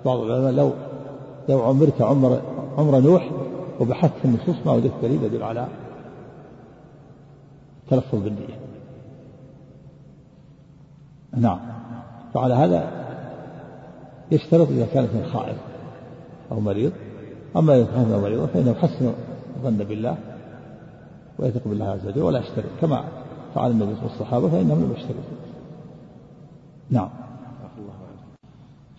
بعض 0.04 0.18
العلماء 0.18 0.52
لو 0.52 0.72
لو 1.48 1.62
عمرت 1.62 2.02
عمر 2.02 2.40
عمر 2.78 3.00
نوح 3.00 3.30
وبحثت 3.80 4.14
في 4.18 4.24
النصوص 4.24 4.56
ما 4.66 4.72
وجدت 4.72 4.94
دليل 5.02 5.22
يدل 5.22 5.42
على 5.42 5.68
التلفظ 7.84 8.18
بالنية. 8.18 8.58
نعم. 11.36 11.58
فعلى 12.34 12.54
هذا 12.54 13.07
يشترط 14.32 14.68
إذا 14.68 14.86
كانت 14.94 15.08
من 15.14 15.30
خائف 15.32 15.56
أو 16.52 16.60
مريض. 16.60 16.92
أما 17.56 17.76
إذا 17.76 17.84
كان 17.84 18.20
مريضا 18.22 18.46
فإنه 18.46 18.70
يحسن 18.70 19.12
الظن 19.56 19.76
بالله 19.76 20.16
ويثق 21.38 21.60
بالله 21.66 21.86
عز 21.86 22.06
وجل 22.06 22.22
ولا 22.22 22.38
يشترط. 22.38 22.64
كما 22.80 23.04
فعل 23.54 23.70
النبي 23.70 23.94
والصحابة 24.02 24.48
فإنهم 24.48 24.84
لم 24.84 24.92
يشترطوا. 24.96 25.38
نعم. 26.90 27.08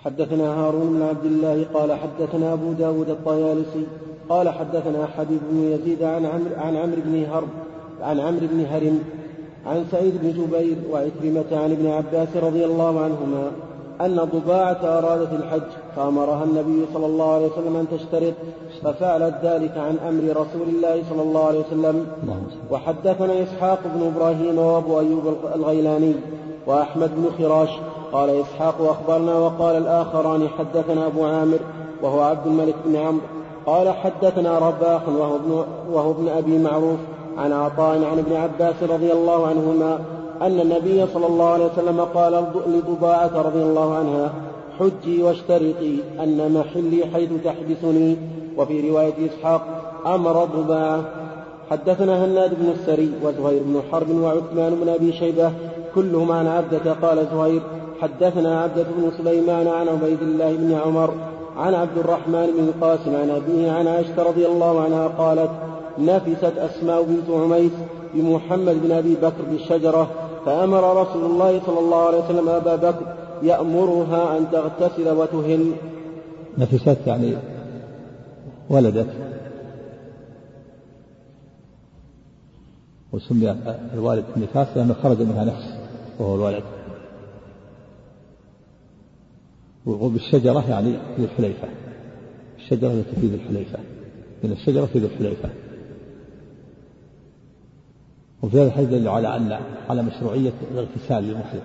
حدثنا 0.06 0.54
هارون 0.54 0.94
بن 0.94 1.02
عبد 1.02 1.26
الله 1.26 1.66
قال 1.74 1.94
حدثنا 1.94 2.54
أبو 2.54 2.74
داود 2.74 3.10
الطيالسي 3.10 3.86
قال 4.30 4.50
حدثنا 4.50 5.06
حبيب 5.06 5.40
بن 5.52 5.58
يزيد 5.58 6.04
عن 6.04 6.26
عمرو 6.26 6.56
عن 6.58 6.76
عمرو 6.76 7.02
بن 7.06 7.26
هرب 7.26 7.48
عن 8.02 8.20
عمرو 8.20 8.48
بن 8.48 8.66
هرم 8.66 9.00
عن 9.66 9.86
سعيد 9.92 10.14
بن 10.22 10.32
جبير 10.32 10.78
وعكرمة 10.92 11.64
عن 11.64 11.72
ابن 11.72 11.88
عباس 11.88 12.28
رضي 12.36 12.66
الله 12.66 13.00
عنهما 13.00 13.52
أن 14.02 14.30
ضباعة 14.34 14.80
أرادت 14.84 15.34
الحج 15.34 15.70
فأمرها 15.96 16.44
النبي 16.44 16.86
صلى 16.94 17.06
الله 17.06 17.34
عليه 17.34 17.48
وسلم 17.48 17.76
أن 17.76 17.88
تشترط 17.92 18.34
ففعلت 18.84 19.36
ذلك 19.44 19.78
عن 19.78 19.98
أمر 20.10 20.24
رسول 20.30 20.68
الله 20.68 21.04
صلى 21.10 21.22
الله 21.22 21.46
عليه 21.46 21.60
وسلم. 21.60 22.08
وحدثنا 22.72 23.44
إسحاق 23.44 23.80
بن 23.96 24.12
إبراهيم 24.16 24.58
وأبو 24.58 25.00
أيوب 25.00 25.36
الغيلاني 25.56 26.14
وأحمد 26.68 27.12
بن 27.16 27.30
خراش. 27.38 27.70
قال 28.14 28.30
إسحاق 28.30 28.76
أخبرنا 28.82 29.38
وقال 29.40 29.78
الآخران 29.78 30.48
حدثنا 30.48 31.08
أبو 31.08 31.26
عامر 31.26 31.60
وهو 32.02 32.22
عبد 32.22 32.48
الملك 32.48 32.76
بن 32.86 32.96
عمرو. 32.96 33.22
قال 33.66 33.90
حدثنا 33.90 34.60
رباح 34.60 35.10
وهو 35.10 35.36
ابن, 35.36 35.64
وهو 35.92 36.12
ابن 36.12 36.28
أبي 36.28 36.58
معروف 36.58 37.00
عن 37.38 37.52
عطاء 37.52 38.04
عن 38.04 38.20
ابن 38.20 38.36
عباس 38.36 38.84
رضي 38.84 39.14
الله 39.14 39.48
عنهما 39.48 40.00
أن 40.42 40.60
النبي 40.60 41.06
صلى 41.14 41.28
الله 41.28 41.50
عليه 41.50 41.66
وسلم 41.66 42.02
قال 42.02 42.46
لضباعة 42.68 43.42
رضي 43.42 43.64
الله 43.64 43.96
عنها 43.96 44.34
حجي 44.80 45.24
واشترطي 45.24 46.00
أن 46.20 46.52
محلي 46.52 47.06
حيث 47.14 47.30
تحبسني 47.44 48.18
وفي 48.58 48.90
رواية 48.90 49.14
إسحاق 49.26 49.62
أمر 50.06 50.46
ضباعة 50.46 51.04
حدثنا 51.72 52.26
هناد 52.26 52.54
بن 52.60 52.70
السري 52.70 53.12
وزهير 53.24 53.62
بن 53.64 53.82
حرب 53.92 54.10
وعثمان 54.10 54.76
بن 54.76 54.90
أبي 54.90 55.14
شيبة 55.14 55.52
كلهم 55.96 56.32
عن 56.32 56.48
عبدة 56.48 56.94
قال 56.94 57.28
زهير 57.34 57.62
حدثنا 58.02 58.62
عبدة 58.62 58.84
بن 58.98 59.12
سليمان 59.18 59.68
عن 59.68 59.88
عبيد 59.88 60.22
الله 60.22 60.56
بن 60.56 60.74
عمر 60.86 61.14
عن 61.58 61.74
عبد 61.74 61.98
الرحمن 61.98 62.48
بن 62.58 62.68
القاسم 62.68 63.16
عن 63.16 63.30
أبيه 63.30 63.72
عن 63.72 63.88
عائشة 63.88 64.24
رضي 64.24 64.48
الله 64.48 64.82
عنها 64.82 65.08
قالت 65.08 65.50
نفست 66.00 66.58
أسماء 66.58 67.04
بنت 67.04 67.30
عميس 67.30 67.72
بمحمد 68.14 68.82
بن 68.84 68.92
أبي 68.92 69.16
بكر 69.16 69.44
بالشجرة 69.52 70.08
فأمر 70.46 71.02
رسول 71.02 71.26
الله 71.26 71.62
صلى 71.66 71.80
الله 71.80 72.08
عليه 72.08 72.18
وسلم 72.18 72.50
أبا 72.50 72.76
بكر 72.76 73.16
يأمرها 73.44 74.38
أن 74.38 74.52
تغتسل 74.52 75.10
وتهل 75.10 75.72
نفست 76.58 76.98
يعني 77.08 77.34
ولدت. 78.70 79.08
وسمي 83.12 83.56
الوالد 83.94 84.26
النفاس 84.38 84.68
لأنه 84.76 84.96
خرج 85.04 85.22
منها 85.22 85.46
نفس 85.46 85.74
وهو 86.20 86.36
الولد. 86.36 86.64
وبالشجرة 89.86 90.70
يعني 90.70 90.98
في 91.16 91.24
الحليفة. 91.24 91.68
الشجرة 92.58 92.92
التي 92.92 93.22
في 93.22 93.28
ذي 93.28 93.36
الحليفة. 93.36 93.80
من 94.44 94.52
الشجرة 94.52 94.86
في 94.86 95.00
ذي 95.00 95.06
الحليفة. 95.06 95.50
وفي 98.44 98.58
هذا 98.58 98.68
الحديث 98.68 98.92
يدل 98.92 99.08
على 99.08 99.36
أن 99.36 99.60
على 99.90 100.02
مشروعية 100.02 100.54
الاغتسال 100.72 101.24
للمحرم 101.24 101.62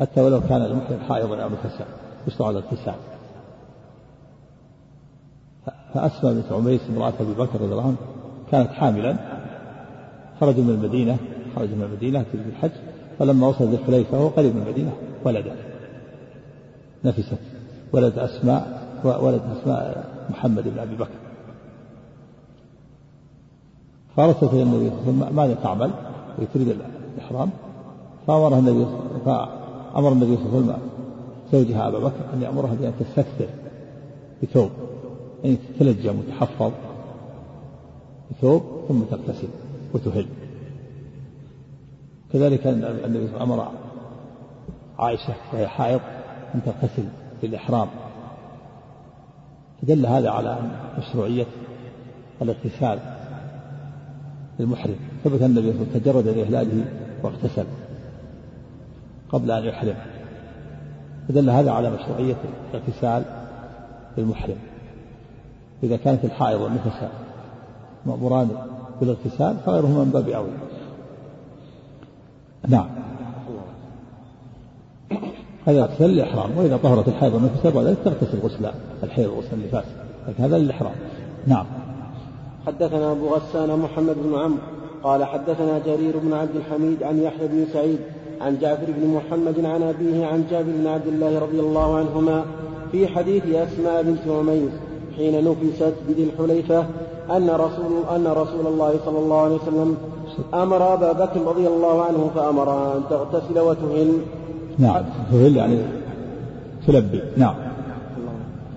حتى 0.00 0.20
ولو 0.20 0.40
كان 0.40 0.62
المحرم 0.62 0.98
حائضا 1.08 1.42
أو 1.42 1.48
نفسا 1.48 1.84
يشرع 2.28 2.50
الاغتسال. 2.50 2.94
فأسمى 5.94 6.34
بنت 6.34 6.52
عميس 6.52 6.80
امرأة 6.90 7.12
أبي 7.20 7.32
بكر 7.32 7.60
رضي 7.60 7.72
الله 7.72 7.86
عنه 7.86 7.96
كانت 8.50 8.70
حاملا 8.70 9.16
خرجوا 10.40 10.64
من 10.64 10.70
المدينة 10.70 11.16
خرجوا 11.56 11.76
من 11.76 11.82
المدينة 11.82 12.24
في 12.32 12.38
الحج 12.48 12.70
فلما 13.18 13.48
وصل 13.48 13.64
ذي 13.64 13.76
الحليفة 13.76 14.18
وهو 14.18 14.28
قريب 14.28 14.56
من 14.56 14.62
المدينة 14.62 14.92
ولدت. 15.24 15.56
نفست. 17.04 17.38
ولد 17.92 18.18
أسماء 18.18 18.80
ولد 19.04 19.42
أسماء 19.60 20.04
محمد 20.30 20.68
بن 20.68 20.78
أبي 20.78 20.96
بكر. 20.96 21.19
فأرسلت 24.16 24.52
إلى 24.52 24.62
النبي 24.62 24.90
صلى 24.90 24.98
الله 24.98 25.26
عليه 25.26 25.26
وسلم 25.26 25.36
ماذا 25.36 25.54
تعمل؟ 25.54 25.90
تريد 26.54 26.76
الإحرام. 27.16 27.50
فأمرها 28.26 28.58
النبي 28.58 28.86
فأمر 29.24 30.12
النبي 30.12 30.36
صلى 30.36 30.46
الله 30.46 30.56
عليه 30.56 30.66
وسلم 30.66 30.78
زوجها 31.52 31.88
أبا 31.88 31.98
بكر 31.98 32.34
أن 32.34 32.42
يأمرها 32.42 32.74
بأن 32.74 32.92
تستكثر 33.00 33.48
بثوب. 34.42 34.70
أن 35.44 35.58
تتلجم 35.76 36.18
وتحفظ 36.18 36.72
بثوب 38.30 38.62
ثم 38.88 39.00
تغتسل 39.00 39.48
وتهل. 39.94 40.26
كذلك 42.32 42.66
النبي 42.66 42.82
صلى 42.86 43.06
الله 43.06 43.18
عليه 43.18 43.24
وسلم 43.24 43.42
أمر 43.42 43.68
عائشة 44.98 45.34
وهي 45.52 45.68
حائض 45.68 46.00
أن 46.54 46.60
تغتسل 46.66 47.04
بالإحرام 47.42 47.88
فدل 49.82 50.06
هذا 50.06 50.30
على 50.30 50.58
مشروعية 50.98 51.46
الاغتسال. 52.42 53.19
للمحرم 54.60 54.96
ثبت 55.24 55.42
النبي 55.42 55.60
صلى 55.60 55.70
الله 55.70 55.86
عليه 55.88 55.90
وسلم 55.90 56.00
تجرد 56.00 56.28
لإهلاله 56.28 56.84
واغتسل 57.22 57.64
قبل 59.32 59.50
أن 59.50 59.64
يحرم. 59.64 59.94
فدل 61.28 61.50
هذا 61.50 61.70
على 61.70 61.90
مشروعية 61.90 62.36
الاغتسال 62.74 63.22
للمحرم 64.18 64.56
إذا 65.82 65.96
كانت 65.96 66.24
الحائض 66.24 66.60
والنفس 66.60 66.98
مأموران 68.06 68.48
بالاغتسال 69.00 69.56
فغيرهما 69.66 70.04
من 70.04 70.10
باب 70.10 70.28
أولى. 70.28 70.52
نعم. 72.68 72.88
هذا 75.66 75.82
اغتسال 75.82 76.10
للإحرام 76.10 76.58
وإذا 76.58 76.76
طهرت 76.76 77.08
الحائض 77.08 77.34
والنفس 77.34 77.66
بعد 77.66 77.84
ذلك 77.84 77.98
تغتسل 78.04 78.38
غسل 78.38 78.70
الحيض 79.02 79.30
وغسل 79.30 79.54
النفاس. 79.54 79.84
لكن 80.28 80.42
هذا 80.44 80.58
للإحرام. 80.58 80.94
نعم. 81.46 81.66
حدثنا 82.66 83.12
أبو 83.12 83.26
غسان 83.28 83.78
محمد 83.78 84.16
بن 84.24 84.34
عمرو 84.38 84.58
قال 85.02 85.24
حدثنا 85.24 85.78
جرير 85.86 86.18
بن 86.18 86.32
عبد 86.32 86.56
الحميد 86.56 87.02
عن 87.02 87.22
يحيى 87.22 87.48
بن 87.48 87.64
سعيد 87.72 87.98
عن 88.40 88.58
جعفر 88.58 88.86
بن 88.88 89.06
محمد 89.06 89.64
عن 89.64 89.82
أبيه 89.82 90.26
عن 90.26 90.44
جابر 90.50 90.72
بن 90.72 90.86
عبد 90.86 91.06
الله 91.06 91.38
رضي 91.38 91.60
الله 91.60 91.96
عنهما 91.96 92.44
في 92.92 93.08
حديث 93.08 93.46
أسماء 93.46 94.02
بنت 94.02 94.28
عميس 94.28 94.70
حين 95.16 95.44
نفست 95.44 95.94
بذي 96.08 96.24
الحليفة 96.24 96.86
أن 97.30 97.50
رسول 97.50 97.92
أن 98.16 98.26
رسول 98.26 98.66
الله 98.66 98.94
صلى 99.04 99.18
الله 99.18 99.40
عليه 99.40 99.54
وسلم 99.54 99.96
أمر 100.54 100.94
أبا 100.94 101.12
بكر 101.12 101.40
رضي 101.40 101.66
الله 101.66 102.04
عنه 102.04 102.30
فأمرها 102.34 102.96
أن 102.96 103.02
تغتسل 103.10 103.58
وتهل. 103.58 104.12
نعم 104.78 105.04
تهل 105.32 105.56
يعني 105.56 105.78
تلبي 106.86 107.20
نعم. 107.36 107.54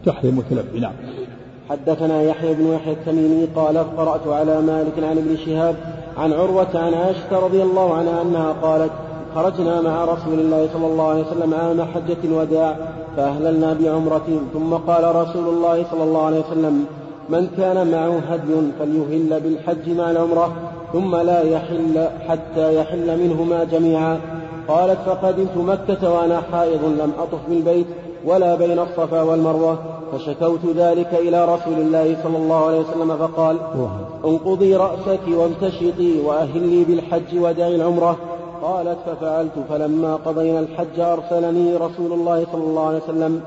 تحرم 0.06 0.38
وتلبي 0.38 0.80
نعم. 0.80 0.94
حدثنا 1.74 2.22
يحيى 2.22 2.54
بن 2.54 2.68
يحيى 2.74 2.94
التميمي 2.94 3.48
قال 3.56 3.78
قرأت 3.98 4.28
على 4.28 4.62
مالك 4.62 5.04
عن 5.04 5.18
ابن 5.18 5.38
شهاب 5.46 5.76
عن 6.18 6.34
عروة 6.34 6.68
عن 6.76 6.94
عائشة 6.94 7.40
رضي 7.46 7.64
الله 7.64 7.94
عنها 7.94 8.22
أنها 8.22 8.54
قالت 8.62 8.92
خرجنا 9.36 9.82
مع 9.82 10.06
رسول 10.06 10.40
الله 10.40 10.70
صلى 10.74 10.88
الله 10.88 11.10
عليه 11.10 11.22
وسلم 11.22 11.54
عام 11.54 11.82
حجة 11.82 12.18
الوداع 12.24 12.78
فأهللنا 13.18 13.74
بعمرة 13.74 14.28
ثم 14.54 14.74
قال 14.74 15.16
رسول 15.16 15.48
الله 15.48 15.86
صلى 15.92 16.04
الله 16.04 16.26
عليه 16.26 16.40
وسلم 16.40 16.86
من 17.30 17.48
كان 17.58 17.92
معه 17.92 18.20
هدي 18.20 18.54
فليهل 18.80 19.42
بالحج 19.42 19.90
مع 19.90 20.12
العمرة 20.12 20.54
ثم 20.94 21.16
لا 21.16 21.42
يحل 21.42 22.08
حتى 22.28 22.76
يحل 22.76 23.20
منهما 23.20 23.64
جميعا. 23.64 24.20
قالت 24.68 25.00
فقدمت 25.06 25.58
مكة 25.58 26.14
وأنا 26.14 26.42
حائض 26.52 26.84
لم 26.84 27.12
أطف 27.20 27.40
بالبيت 27.50 27.88
ولا 28.26 28.56
بين 28.56 28.80
الصفا 28.80 29.22
والمروة 29.22 29.78
فشكوت 30.12 30.66
ذلك 30.76 31.14
إلى 31.14 31.46
رسول 31.46 31.74
الله 31.74 32.18
صلى 32.24 32.38
الله 32.38 32.66
عليه 32.66 32.80
وسلم 32.80 33.18
فقال 33.18 33.58
انقضي 34.26 34.76
رأسك 34.76 35.20
وامتشطي 35.28 36.22
وأهلي 36.26 36.84
بالحج 36.84 37.40
ودعي 37.40 37.76
العمرة. 37.76 38.18
قالت 38.62 38.98
ففعلت 39.06 39.52
فلما 39.70 40.16
قضينا 40.16 40.60
الحج 40.60 41.00
أرسلني 41.00 41.76
رسول 41.76 42.14
الله 42.14 42.46
صلى 42.52 42.64
الله 42.64 42.88
عليه 42.88 42.98
وسلم. 43.04 43.42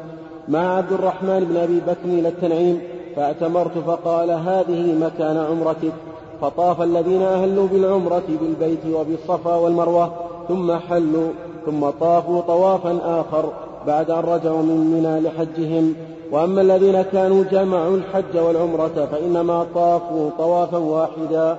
مع 0.48 0.76
عبد 0.76 0.92
الرحمن 0.92 1.44
بن 1.50 1.56
أبي 1.56 1.80
بكر 1.80 2.04
إلى 2.04 2.28
التنعيم 2.28 2.80
فاعتمرت 3.16 3.78
فقال 3.86 4.30
هذه 4.30 4.94
مكان 5.00 5.36
عمرتك. 5.36 5.92
فطاف 6.40 6.82
الذين 6.82 7.22
أهلوا 7.22 7.66
بالعمرة 7.66 8.22
بالبيت 8.40 8.86
وبالصفا 8.94 9.54
والمروة 9.54 10.12
ثم 10.48 10.72
حلوا 10.72 11.28
ثم 11.66 11.90
طافوا 12.00 12.40
طوافا 12.40 12.98
آخر. 13.04 13.52
بعد 13.86 14.10
أن 14.10 14.24
رجعوا 14.24 14.62
من 14.62 14.76
منى 14.76 15.20
لحجهم. 15.20 15.94
وأما 16.30 16.60
الذين 16.60 17.02
كانوا 17.02 17.44
جمعوا 17.44 17.96
الحج 17.96 18.36
والعمرة 18.36 19.06
فإنما 19.06 19.64
طافوا 19.74 20.30
طوافا 20.30 20.76
واحدا. 20.76 21.58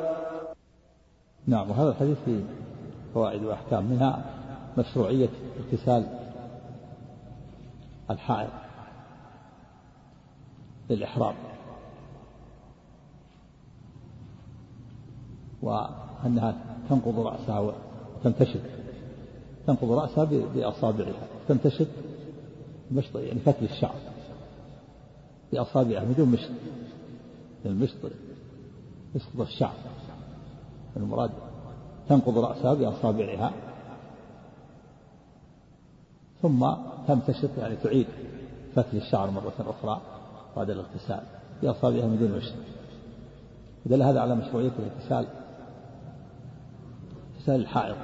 نعم 1.48 1.70
وهذا 1.70 1.90
الحديث 1.90 2.18
فيه 2.26 2.40
فوائد 3.14 3.44
وأحكام 3.44 3.84
منها 3.84 4.26
مشروعية 4.78 5.30
اغتسال 5.60 6.06
الحائض 8.10 8.50
للإحرام. 10.90 11.34
وأنها 15.62 16.56
تنقض 16.90 17.20
رأسها 17.20 17.60
وتنتشط 17.60 18.60
تنقض 19.68 19.92
رأسها 19.92 20.24
بأصابعها 20.56 21.28
تنتشط 21.48 21.88
مشط 22.92 23.16
يعني 23.16 23.40
فتل 23.40 23.66
الشعر. 23.66 23.96
بأصابعها 25.54 26.04
بدون 26.04 26.30
مشط. 26.30 26.50
المشط 27.66 27.98
يسقط 29.16 29.42
الشعر. 29.42 29.74
المراد 30.98 31.32
تنقض 32.10 32.38
رأسها 32.38 32.74
بأصابعها. 32.74 33.52
ثم 36.42 36.74
تمتشط 37.08 37.50
يعني 37.58 37.76
تعيد 37.76 38.08
فتل 38.76 38.98
الشعر 38.98 39.32
مرة 39.32 39.54
أخرى 39.60 40.02
بعد 40.56 40.70
الاغتسال 40.70 41.22
بأصابعها 41.62 42.06
من 42.06 42.18
دون 42.20 42.32
مشط. 42.32 42.54
دل 43.86 44.04
هذا 44.04 44.20
على 44.22 44.36
مشروعية 44.36 44.72
الاغتسال. 44.80 45.28
اغتسال 47.36 47.56
الحائض 47.56 47.96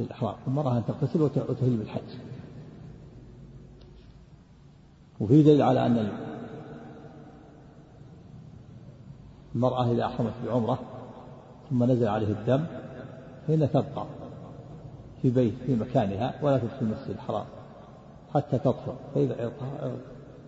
للإحرام. 0.00 0.34
المرأة 0.46 0.78
أن 0.78 0.82
تغتسل 0.86 1.22
وتهل 1.22 1.76
بالحج. 1.76 2.29
وفي 5.20 5.42
دليل 5.42 5.62
على 5.62 5.86
أن 5.86 6.08
المرأة 9.54 9.92
إذا 9.92 10.04
أحرمت 10.04 10.32
بعمرة 10.46 10.78
ثم 11.70 11.84
نزل 11.84 12.08
عليه 12.08 12.28
الدم 12.28 12.64
فإن 13.46 13.70
تبقى 13.70 14.06
في 15.22 15.30
بيت 15.30 15.54
في 15.66 15.74
مكانها 15.74 16.34
ولا 16.42 16.58
تدخل 16.58 16.76
المسجد 16.82 17.10
الحرام 17.10 17.44
حتى 18.34 18.58
تطهر. 18.58 18.96
فإذا 19.14 19.52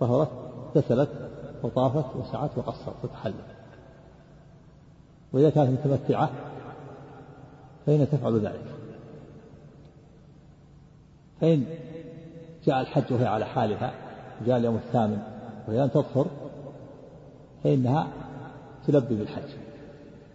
طهرت 0.00 0.30
اغتسلت 0.76 1.30
وطافت 1.62 2.16
وسعت 2.16 2.58
وقصرت 2.58 2.96
وتحلت. 3.04 3.34
وإذا 5.32 5.50
كانت 5.50 5.70
متمتعة 5.70 6.30
فإن 7.86 8.08
تفعل 8.12 8.40
ذلك. 8.40 8.64
فإن 11.40 11.64
جاء 12.66 12.80
الحج 12.80 13.12
وهي 13.12 13.26
على 13.26 13.44
حالها 13.44 13.92
جاء 14.46 14.56
اليوم 14.56 14.76
الثامن 14.76 15.18
وهي 15.68 15.78
لم 15.80 15.88
تطهر 15.88 16.26
فإنها 17.64 18.06
تلبي 18.86 19.14
بالحج. 19.14 19.48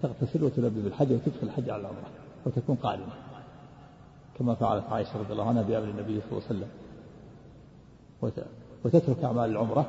تغتسل 0.02 0.44
وتلبي 0.44 0.82
بالحج 0.82 1.12
وتدخل 1.14 1.44
الحج 1.44 1.70
على 1.70 1.82
العمرة 1.82 2.08
وتكون 2.46 2.76
قادمة. 2.76 3.14
كما 4.40 4.56
فعلت 4.56 4.84
عائشة 4.92 5.20
رضي 5.20 5.34
الله 5.34 5.48
عنها 5.48 5.62
بأمر 5.62 5.84
النبي 5.84 6.22
صلى 6.22 6.32
الله 6.32 6.44
عليه 6.50 6.60
وسلم. 6.60 6.68
وتترك 8.86 9.24
أعمال 9.24 9.50
العمرة 9.50 9.86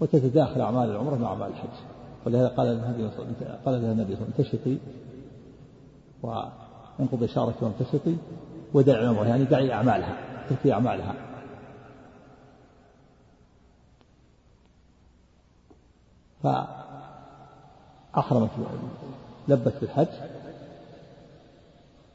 وتتداخل 0.00 0.60
أعمال 0.60 0.90
العمرة 0.90 1.16
مع 1.16 1.28
أعمال 1.28 1.48
الحج. 1.48 1.76
ولهذا 2.26 2.48
قال 2.48 2.66
النبي 2.66 3.08
قال 3.64 3.82
لها 3.82 3.92
النبي 3.92 4.16
صلى 4.16 4.24
الله 4.24 4.34
عليه 4.34 4.34
وسلم 4.34 4.34
امتشطي 4.38 4.78
وانقض 6.22 7.22
إشارك 7.22 7.62
وامتشطي 7.62 8.16
ودعي 8.74 9.02
العمرة 9.02 9.26
يعني 9.26 9.44
دعي 9.44 9.72
أعمالها 9.72 10.16
تركي 10.48 10.72
أعمالها. 10.72 11.14
فأحرمت 16.42 18.50
لبت 19.48 19.74
بالحج 19.80 20.06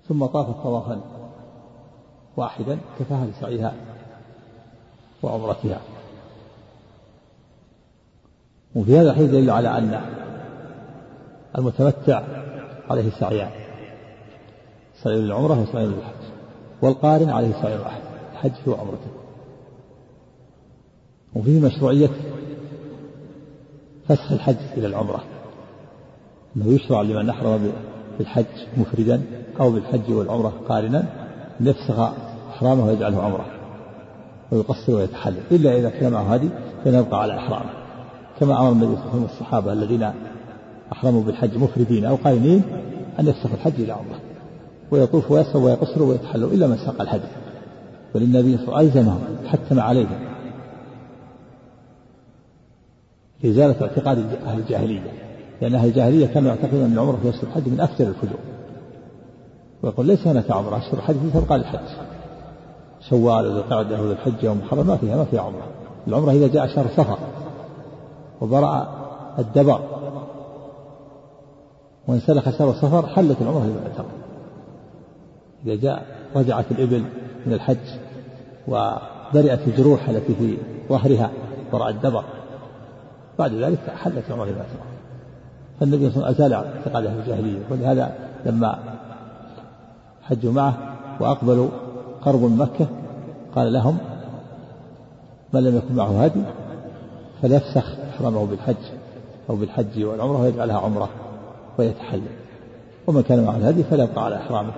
ثم 0.10 0.26
طافت 0.26 0.64
طوافا 0.64 1.02
واحدا 2.38 2.80
كفاها 3.00 3.26
لسعيها 3.26 3.74
وعمرتها. 5.24 5.80
وفي 8.76 9.00
هذا 9.00 9.12
الحديث 9.12 9.30
دليل 9.30 9.50
على 9.50 9.78
أن 9.78 10.02
المتمتع 11.58 12.22
عليه 12.90 13.12
سعيان 13.20 13.52
سعي 15.04 15.16
للعمرة 15.16 15.62
وسعي 15.62 15.86
للحج 15.86 16.14
والقارن 16.82 17.30
عليه 17.30 17.62
سعي 17.62 17.76
الحج 18.34 18.70
وعمرته. 18.70 19.12
وفيه 21.36 21.60
مشروعية 21.60 22.10
فسخ 24.12 24.32
الحج 24.32 24.56
إلى 24.78 24.88
العمرة. 24.88 25.24
أنه 26.58 26.68
يشرع 26.68 27.02
لمن 27.02 27.30
أحرم 27.30 27.72
بالحج 28.18 28.46
مفردا 28.78 29.22
أو 29.60 29.72
بالحج 29.72 30.12
والعمرة 30.12 30.54
قارنا 30.70 31.00
أن 31.62 31.68
يفسخ 31.68 32.00
إحرامه 32.50 32.86
ويجعله 32.86 33.22
عمرة. 33.24 33.46
ويقصر 34.52 34.96
ويتحلل. 34.96 35.42
إلا 35.52 35.78
إذا 35.78 35.90
كان 35.90 36.12
معه 36.12 36.34
هدي 36.34 36.50
فيبقى 36.84 37.22
على 37.22 37.38
إحرامه. 37.38 37.70
كما 38.40 38.60
أمر 38.60 38.72
النبي 38.72 38.86
صلى 38.86 38.96
الله 38.96 39.02
عليه 39.04 39.14
وسلم 39.14 39.26
الصحابة 39.26 39.74
الذين 39.74 40.12
أحرموا 40.92 41.24
بالحج 41.24 41.58
مفردين 41.58 42.06
أو 42.06 42.16
قارنين 42.16 42.62
أن 43.20 43.28
يفسخ 43.28 43.52
الحج 43.54 43.82
إلى 43.82 43.92
عمرة. 43.92 44.20
ويطوف 44.92 45.32
ويسر 45.32 45.58
ويقصر 45.58 46.04
ويتحلل 46.04 46.44
إلا 46.44 46.68
من 46.68 46.78
ساق 46.78 47.02
الهدي 47.02 47.28
وللنبي 48.16 48.58
صلى 48.58 48.66
الله 48.66 48.78
عليه 48.78 48.90
وسلم 48.90 49.20
حتم 49.48 49.80
عليهم. 49.80 50.31
إزالة 53.46 53.82
اعتقاد 53.82 54.26
أهل 54.46 54.60
الجاهلية 54.60 55.12
لأن 55.62 55.76
أهل 55.76 55.88
الجاهلية 55.88 56.28
كانوا 56.28 56.50
يعتقدون 56.50 56.84
أن 56.84 56.94
العمرة 56.94 57.20
في 57.22 57.30
أشهر 57.30 57.44
الحج 57.44 57.70
من 57.70 57.80
أفجر 57.80 58.08
الفجور. 58.08 58.40
ويقول 59.84 60.06
ليس 60.06 60.28
هناك 60.28 60.52
عمرة 60.52 60.78
أشهر 60.78 60.94
الحج 60.94 61.16
تبقى 61.34 61.58
للحج 61.58 61.88
شوال 63.10 63.48
وذي 63.48 63.60
القعدة 63.60 64.02
وذي 64.02 64.12
الحجة 64.12 64.52
ومحرم 64.52 64.88
ما 64.88 64.98
فيها 64.98 65.16
ما 65.16 65.26
فيها 65.26 65.42
عمرة. 65.42 65.64
العمرة 66.08 66.32
إذا 66.32 66.48
جاء 66.48 66.68
شهر 66.68 66.88
صفر 66.88 67.18
وبرأ 68.42 68.88
الدبر 69.40 69.82
وانسلخ 72.08 72.50
شهر 72.58 72.74
صفر 72.74 73.08
حلت 73.08 73.42
العمرة 73.42 73.66
للمعتمر 73.66 74.12
إذا 75.66 75.76
جاء 75.76 76.06
رجعت 76.36 76.72
الإبل 76.72 77.04
من 77.46 77.54
الحج 77.54 77.78
وبرئت 78.68 79.68
الجروح 79.68 80.10
التي 80.10 80.36
في 80.36 80.58
ظهرها 80.90 81.32
وراء 81.72 81.90
الدبر. 81.90 82.24
بعد 83.42 83.54
ذلك 83.54 83.80
حلت 83.90 84.24
العمرة 84.28 84.46
للمعتمر 84.46 84.86
فالنبي 85.80 86.10
صلى 86.10 86.16
الله 86.16 86.26
عليه 86.26 86.36
وسلم 86.36 86.46
أزال 86.46 86.54
اعتقاد 86.54 87.06
أهل 87.06 87.20
الجاهلية. 87.20 87.60
ولهذا 87.72 88.12
لما 88.46 88.80
حجوا 90.24 90.54
معه 90.54 90.78
وأقبلوا 91.20 91.70
قرب 92.22 92.42
مكة 92.42 92.88
قال 93.56 93.74
لهم 93.74 93.98
من 95.54 95.64
لم 95.64 95.78
يكن 95.78 95.96
معه 95.96 96.24
هادي 96.24 96.42
فليفسخ 97.42 97.96
إحرامه 98.10 98.46
بالحج 98.46 98.76
أو 99.50 99.56
بالحج 99.56 100.04
والعمرة 100.04 100.42
ويجعلها 100.42 100.78
عمرة 100.78 101.10
ويتحلل. 101.80 102.22
ومن 103.08 103.22
كان 103.22 103.44
معه 103.44 103.58
الهدي 103.58 103.84
فلا 103.84 104.04
يبقى 104.04 104.26
على 104.26 104.36
إحرامه. 104.36 104.74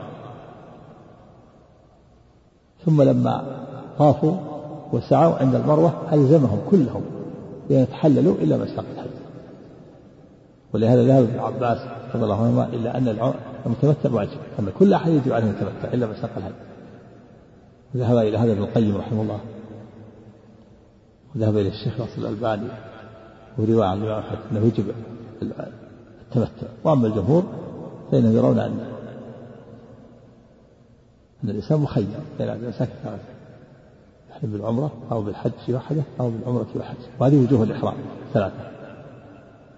ثم 2.85 3.01
لما 3.01 3.43
طافوا 3.97 4.35
وسعوا 4.93 5.35
عند 5.35 5.55
المروة 5.55 5.93
ألزمهم 6.13 6.59
كلهم 6.71 7.01
يتحللوا 7.81 8.35
إلا 8.35 8.57
من 8.57 8.67
ساق 8.67 8.85
الحج 8.93 9.09
ولهذا 10.73 11.03
ذهب 11.03 11.23
ابن 11.23 11.39
عباس 11.39 11.77
رضي 12.15 12.23
الله 12.23 12.43
عنهما 12.43 12.65
إلا 12.65 12.97
أن 12.97 13.33
المتمتع 13.65 14.11
واجب 14.11 14.37
أن 14.59 14.71
كل 14.79 14.93
أحد 14.93 15.11
يجب 15.11 15.33
عليه 15.33 15.45
المتمتع 15.45 15.93
إلا 15.93 16.05
من 16.07 16.15
ساق 16.21 16.31
الحج 16.37 16.53
ذهب 17.95 18.17
إلى 18.17 18.37
هذا 18.37 18.51
ابن 18.51 18.63
القيم 18.63 18.97
رحمه 18.97 19.21
الله. 19.21 19.39
وذهب 21.35 21.57
إلى 21.57 21.69
الشيخ 21.69 21.99
ناصر 21.99 22.17
الألباني 22.17 22.67
ورواية 23.57 23.87
عن 23.87 23.97
الإمام 23.97 24.19
أحمد 24.19 24.37
أنه 24.51 24.65
يجب 24.65 24.85
التمتع. 25.41 26.67
وأما 26.83 27.07
الجمهور 27.07 27.43
فإنهم 28.11 28.35
يرون 28.35 28.59
أن 28.59 28.93
أن 31.43 31.49
الإنسان 31.49 31.79
مخير 31.79 32.05
بين 32.39 32.49
أن 32.49 32.63
يحرم 32.69 33.17
بالعمرة 34.43 34.91
أو 35.11 35.21
بالحج 35.21 35.51
وحده 35.69 36.01
أو 36.19 36.29
بالعمرة 36.29 36.67
وحده 36.75 36.97
وهذه 37.19 37.43
وجوه 37.43 37.63
الإحرام 37.63 37.93
ثلاثة. 38.33 38.55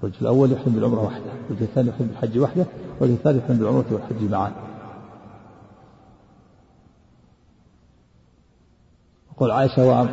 الوجه 0.03 0.21
الأول 0.21 0.51
يحرم 0.51 0.73
بالعمرة 0.73 1.03
وحده 1.03 1.31
الوجه 1.49 1.63
الثاني 1.63 1.89
يحرم 1.89 2.07
بالحج 2.07 2.39
وحده 2.39 2.65
والوجه 2.99 3.17
الثالث 3.17 3.43
يحرم 3.43 3.57
بالعمرة 3.57 3.85
والحج 3.91 4.31
معا. 4.31 4.51
يقول 9.31 9.51
عائشة 9.51 10.07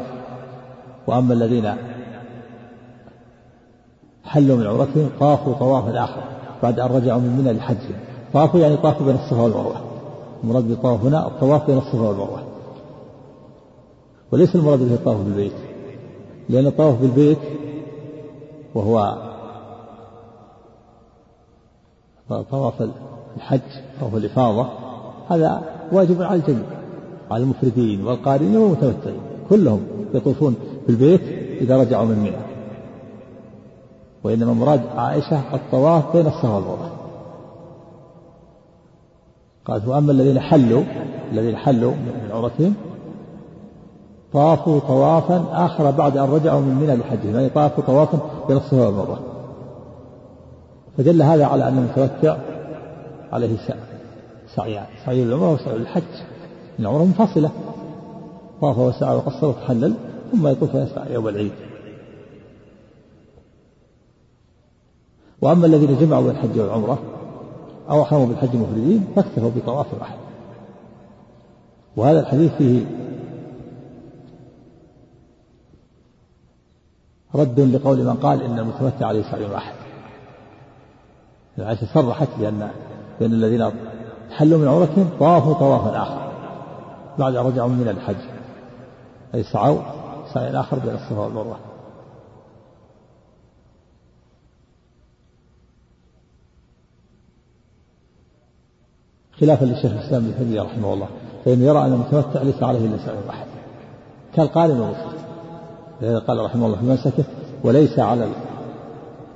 وأما 1.07 1.35
الذين 1.35 1.75
حلوا 4.25 4.57
من 4.57 4.67
عمرتهم 4.67 5.11
طافوا 5.21 5.55
طوافا 5.55 6.05
آخر 6.05 6.23
بعد 6.63 6.81
أن 6.81 6.91
رجعوا 6.91 7.21
من 7.21 7.37
منى 7.39 7.53
لحجهم. 7.53 7.97
طافوا 8.33 8.61
يعني 8.61 8.77
طافوا 8.77 9.07
بين 9.07 9.15
الصفا 9.15 9.43
والمروة. 9.43 9.77
المراد 10.45 10.69
بالطواف 10.69 11.05
هنا 11.05 11.27
الطواف 11.27 11.67
بين 11.67 11.79
الصفا 11.79 12.01
والمروة. 12.01 12.52
وليس 14.33 14.57
المراد 14.57 14.79
به 14.79 14.95
الطواف 14.95 15.21
بالبيت 15.21 15.53
لأن 16.49 16.67
الطواف 16.67 17.01
بالبيت 17.01 17.39
وهو 18.75 19.19
طواف 22.29 22.75
الحج 23.37 23.61
طواف 24.01 24.15
الإفاضة 24.17 24.69
هذا 25.29 25.63
واجب 25.93 26.23
على 26.23 26.41
الجميع 26.41 26.67
على 27.31 27.43
المفردين 27.43 28.07
والقارنين 28.07 28.57
والمتمتعين 28.57 29.21
كلهم 29.49 29.81
يطوفون 30.15 30.55
بالبيت 30.87 31.21
إذا 31.61 31.77
رجعوا 31.77 32.05
من 32.05 32.19
منى. 32.19 32.43
وإنما 34.25 34.53
مراد 34.53 34.87
عائشة 34.97 35.55
الطواف 35.55 36.17
بين 36.17 36.27
الصفا 36.27 36.49
والمروة. 36.49 36.91
قالت 39.65 39.89
وأما 39.89 40.13
الذين 40.13 40.41
حلوا 40.41 40.83
الذين 41.33 41.57
حلوا 41.57 41.93
من 41.93 42.31
عمرتهم 42.33 42.75
طافوا 44.33 44.81
طوافا 44.81 45.45
آخر 45.53 45.91
بعد 45.91 46.17
أن 46.17 46.31
رجعوا 46.31 46.61
من 46.61 46.75
منى 46.75 46.97
لحجهم 46.97 47.35
يعني 47.35 47.49
طافوا 47.49 47.85
طوافا 47.85 48.19
بين 48.49 48.57
الصفا 48.57 48.87
والمروة 48.87 49.19
فدل 50.99 51.23
هذا 51.23 51.47
على 51.47 51.69
أن 51.69 51.79
المتمتع 51.79 52.37
عليه 53.33 53.57
سعيان 54.57 54.85
سعي 55.05 55.23
العمرة 55.23 55.53
وسعي 55.53 55.77
الحج. 55.77 56.03
العمرة 56.79 57.05
منفصلة. 57.05 57.51
طاف 58.61 58.79
وسعى 58.79 59.17
وقصر 59.17 59.47
وتحلل 59.47 59.95
ثم 60.33 60.47
يطوف 60.47 60.75
ويسعى 60.75 61.13
يوم 61.13 61.29
العيد. 61.29 61.53
وأما 65.43 65.67
الذين 65.67 65.99
جمعوا 65.99 66.23
بين 66.23 66.31
الحج 66.31 66.59
والعمرة 66.61 66.99
أو 67.91 68.03
أحرموا 68.03 68.27
بالحج 68.27 68.57
مفردين 68.57 69.05
فاكتفوا 69.17 69.51
بطواف 69.57 69.87
واحد. 70.01 70.19
وهذا 71.97 72.21
الحديث 72.21 72.53
فيه 72.53 72.85
رد 77.35 77.61
لقول 77.61 77.99
من 77.99 78.15
قال 78.15 78.43
إن 78.43 78.59
المتمتع 78.59 79.07
عليه 79.07 79.23
سعي 79.23 79.45
واحد. 79.45 79.75
عائشة 81.59 81.87
صرحت 81.95 82.29
بأن 82.39 82.71
بأن 83.21 83.33
الذين 83.33 83.71
حلوا 84.31 84.59
من 84.59 84.69
عمرتهم 84.69 85.11
طافوا 85.21 85.55
طوافا 85.55 86.03
آخر. 86.03 86.33
بعد 87.19 87.37
أن 87.37 87.47
رجعوا 87.47 87.69
من 87.69 87.89
الحج. 87.89 88.17
أي 89.35 89.43
سعوا 89.43 89.79
سعي 90.35 90.61
آخر 90.61 90.79
بين 90.79 90.95
الصفا 90.95 91.19
والمروة. 91.19 91.57
خلافا 99.41 99.65
للشيخ 99.65 99.93
الإسلام 99.93 100.25
ابن 100.25 100.39
تيمية 100.39 100.63
رحمه 100.63 100.95
الله. 100.95 101.09
فإنه 101.45 101.65
يرى 101.65 101.79
أن 101.79 101.93
المتمتع 101.93 102.43
ليس 102.43 102.63
عليه 102.63 102.87
إلا 102.87 103.07
سعي 103.07 103.17
واحد. 103.27 103.47
كالقارن 104.35 104.79
لهذا 104.79 105.12
قال 106.03 106.45
رحمه 106.45 106.67
الله 106.67 106.77
في 106.77 106.85
منسكه 106.85 107.25
وليس 107.65 107.99
على 107.99 108.29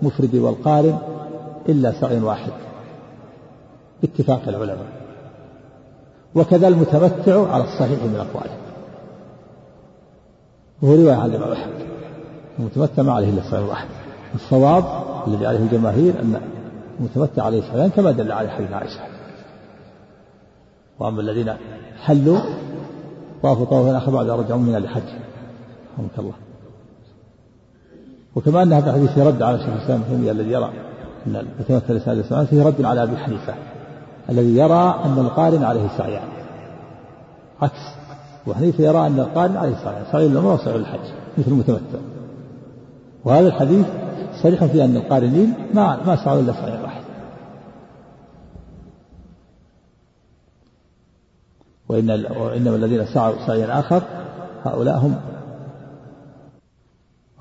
المفرد 0.03 0.35
والقارن 0.35 0.99
إلا 1.69 2.01
سعي 2.01 2.21
واحد. 2.21 2.53
باتفاق 4.03 4.43
العلماء. 4.49 4.87
وكذا 6.35 6.69
المتمتع 6.69 7.53
على 7.53 7.65
الصحيح 7.65 8.03
من 8.03 8.27
أقواله. 8.31 8.57
وهو 10.83 10.95
رواية 10.95 11.15
عن 11.15 11.31
الإمام 11.31 11.53
أحمد. 11.53 11.87
المتمتع 12.59 13.03
ما 13.03 13.13
عليه 13.13 13.31
إلا 13.31 13.51
سعي 13.51 13.63
واحد. 13.63 13.89
الصواب 14.35 14.85
الذي 15.27 15.47
عليه 15.47 15.59
الجماهير 15.59 16.21
أن 16.21 16.41
المتمتع 17.01 17.43
عليه 17.43 17.61
سعيان 17.61 17.91
كما 17.91 18.11
دل 18.11 18.33
عليه 18.33 18.49
حديث 18.49 18.73
عائشة. 18.73 19.01
وأما 20.99 21.21
الذين 21.21 21.55
حلوا 22.03 22.39
طافوا 23.43 23.65
طوافا 23.65 23.97
آخر 23.97 24.11
بعد 24.11 24.29
أن 24.29 24.39
رجعوا 24.39 24.61
من 24.61 24.77
الحج. 24.77 25.03
رحمك 25.95 26.19
الله. 26.19 26.46
وكما 28.37 28.63
أن 28.63 28.73
هذا 28.73 28.91
الحديث 28.91 29.19
رد 29.19 29.43
على 29.43 29.59
شيخ 29.59 29.69
الإسلام 29.69 30.03
ابن 30.11 30.29
الذي 30.29 30.53
يرى 30.53 30.71
أن 31.27 31.37
المتمثل 31.37 31.97
رسالة 31.97 32.21
السماء 32.21 32.45
فيه 32.45 32.63
رد 32.63 32.85
على 32.85 33.03
أبي 33.03 33.17
حنيفة 33.17 33.55
الذي 34.31 34.57
يرى 34.57 35.01
أن 35.05 35.19
القارن 35.19 35.65
عليه 35.65 35.89
سعيان. 35.99 36.29
عكس. 37.63 37.81
وحنيفة 38.47 38.85
يرى 38.85 39.07
أن 39.07 39.21
القارن 39.21 39.57
عليه 39.57 39.75
سعيان. 39.85 40.05
سعي 40.13 40.27
العمرة 40.27 40.55
وسعي 40.55 40.77
الحج 40.77 41.01
مثل 41.39 41.51
المتمتع 41.51 41.99
وهذا 43.25 43.49
الحديث 43.49 43.87
صريح 44.43 44.65
في 44.65 44.85
أن 44.85 44.97
القارنين 44.97 45.55
ما 45.75 46.03
ما 46.07 46.17
سعوا 46.25 46.41
إلا 46.41 46.53
سعي 46.53 46.83
واحد. 46.83 47.03
وإن 51.89 52.11
وإنما 52.11 52.77
الذين 52.77 53.07
سعوا 53.07 53.47
سعيا 53.47 53.81
آخر 53.81 54.03
هؤلاء 54.65 54.99
هم 54.99 55.17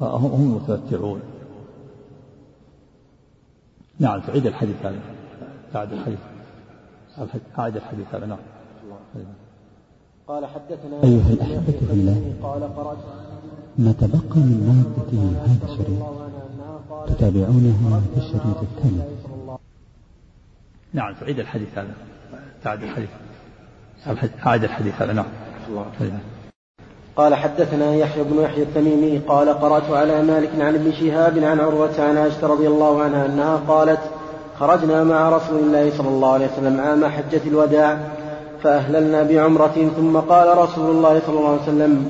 هم 0.01 0.25
هم 0.25 0.41
المتمتعون 0.41 1.21
نعم 3.99 4.21
تعيد 4.21 4.45
الحديث 4.45 4.75
هذا. 4.85 4.99
تعيد 5.73 5.93
الحديث. 5.93 6.19
أعد 7.59 7.75
الحديث 7.75 8.15
هذا 8.15 8.25
نعم. 8.25 8.37
قال 10.27 10.45
حدثنا 10.45 11.03
أيها 11.03 11.29
الأحبة 11.29 11.79
في 11.87 11.93
الله 11.93 12.33
قال 12.43 12.75
قرأت 12.75 12.97
ما 13.77 13.91
تبقى 13.91 14.39
من 14.39 14.59
مادة 14.67 15.21
هذا 15.45 15.73
الشريط؟ 15.73 16.03
تتابعونها 17.07 17.99
في 17.99 18.17
الشريط 18.17 18.57
التالي 18.61 19.03
نعم 20.93 21.13
تعيد 21.13 21.39
الحديث 21.39 21.77
هذا. 21.77 21.93
تعيد 22.63 22.83
الحديث. 22.83 23.09
أعد 24.47 24.63
الحديث 24.63 25.01
هذا 25.01 25.13
نعم. 25.13 25.25
قال 27.17 27.35
حدثنا 27.35 27.95
يحيى 27.95 28.23
بن 28.23 28.41
يحيى 28.41 28.63
التميمي 28.63 29.21
قال 29.27 29.49
قرأت 29.49 29.91
على 29.91 30.21
مالك 30.23 30.49
عن 30.59 30.75
ابن 30.75 30.91
شهاب 30.91 31.37
عن 31.37 31.59
عروة 31.59 31.89
عن 31.99 32.17
عائشة 32.17 32.47
رضي 32.47 32.67
الله 32.67 33.01
عنها 33.01 33.25
أنها 33.25 33.61
قالت 33.67 33.99
خرجنا 34.59 35.03
مع 35.03 35.29
رسول 35.29 35.59
الله 35.59 35.91
صلى 35.97 36.07
الله 36.07 36.33
عليه 36.33 36.47
وسلم 36.53 36.79
عام 36.79 37.05
حجة 37.05 37.41
الوداع 37.47 37.97
فأهللنا 38.63 39.23
بعمرة 39.23 39.89
ثم 39.97 40.17
قال 40.17 40.57
رسول 40.57 40.95
الله 40.95 41.21
صلى 41.27 41.39
الله 41.39 41.49
عليه 41.49 41.61
وسلم 41.61 42.05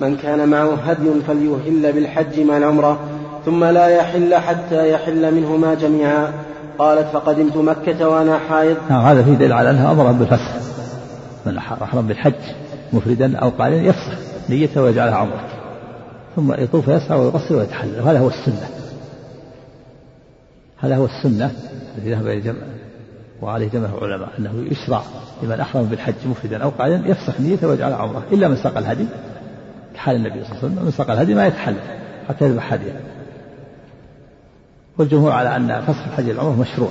من 0.00 0.16
كان 0.16 0.48
معه 0.48 0.74
هدي 0.74 1.10
فليهل 1.26 1.92
بالحج 1.92 2.40
مع 2.40 2.56
العمرة 2.56 2.98
ثم 3.44 3.64
لا 3.64 3.88
يحل 3.88 4.34
حتى 4.34 4.90
يحل 4.90 5.34
منهما 5.34 5.74
جميعا. 5.74 6.32
قالت 6.78 7.06
فقدمت 7.12 7.56
مكة 7.56 8.08
وأنا 8.08 8.38
حائض. 8.38 8.76
نعم 8.90 9.04
هذا 9.06 9.22
فيه 9.22 9.32
دليل 9.32 9.52
على 9.52 9.70
أنها 9.70 9.92
أمر 9.92 10.12
بالفسخ 10.12 10.50
من 11.46 11.58
أحرم 11.58 12.06
بالحج 12.06 12.32
مفردا 12.92 13.38
أو 13.38 13.48
قائلا 13.48 13.76
يفسخ. 13.76 14.33
نيته 14.50 14.82
ويجعلها 14.82 15.14
عمرة. 15.14 15.48
ثم 16.36 16.52
يطوف 16.52 16.88
يسعى 16.88 17.18
ويقصر 17.18 17.56
ويتحلل. 17.56 18.00
وهذا 18.00 18.18
هو 18.18 18.28
السنة. 18.28 18.68
هذا 20.78 20.96
هو 20.96 21.04
السنة 21.04 21.52
الذي 21.98 22.10
ذهب 22.10 22.26
إلى 22.26 22.40
جمع 22.40 22.58
وعليه 23.42 23.68
جمع 23.68 23.88
العلماء 24.02 24.28
أنه 24.38 24.66
يشرع 24.70 25.02
لمن 25.42 25.60
أحرم 25.60 25.84
بالحج 25.84 26.14
مفردا 26.26 26.62
أو 26.62 26.70
قائلا 26.70 27.08
يفسخ 27.08 27.40
نيته 27.40 27.68
ويجعلها 27.68 27.96
عمرة 27.96 28.22
إلا 28.32 28.48
من 28.48 28.56
ساق 28.56 28.78
الهدي. 28.78 29.06
كحال 29.94 30.16
النبي 30.16 30.44
صلى 30.44 30.52
الله 30.52 30.58
عليه 30.62 30.72
وسلم 30.72 30.84
من 30.84 30.90
ساق 30.90 31.10
الهدي 31.10 31.34
ما 31.34 31.46
يتحلل 31.46 31.76
حتى 32.28 32.44
يذبح 32.44 32.72
هديا. 32.72 33.00
والجمهور 34.98 35.32
على 35.32 35.56
أن 35.56 35.82
فسخ 35.82 36.06
الحج 36.06 36.28
العمرة 36.28 36.60
مشروع. 36.60 36.90